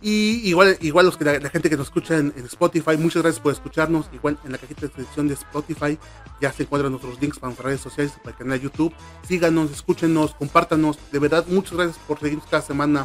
[0.00, 3.52] Y igual, igual los que la, gente que nos escucha en, Spotify, muchas gracias por
[3.52, 4.08] escucharnos.
[4.12, 5.98] Igual en la cajita de descripción de Spotify
[6.40, 8.94] ya se encuentran nuestros links para nuestras redes sociales, para el canal de YouTube.
[9.26, 10.96] Síganos, escúchenos, compártanos.
[11.10, 13.04] De verdad, muchas gracias por seguirnos cada semana.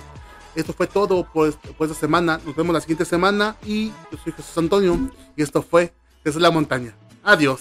[0.53, 2.39] Esto fue todo por, esta semana.
[2.45, 3.55] Nos vemos la siguiente semana.
[3.65, 5.09] Y yo soy Jesús Antonio.
[5.35, 5.91] Y esto fue
[6.23, 6.95] Desde la Montaña.
[7.23, 7.59] Adiós.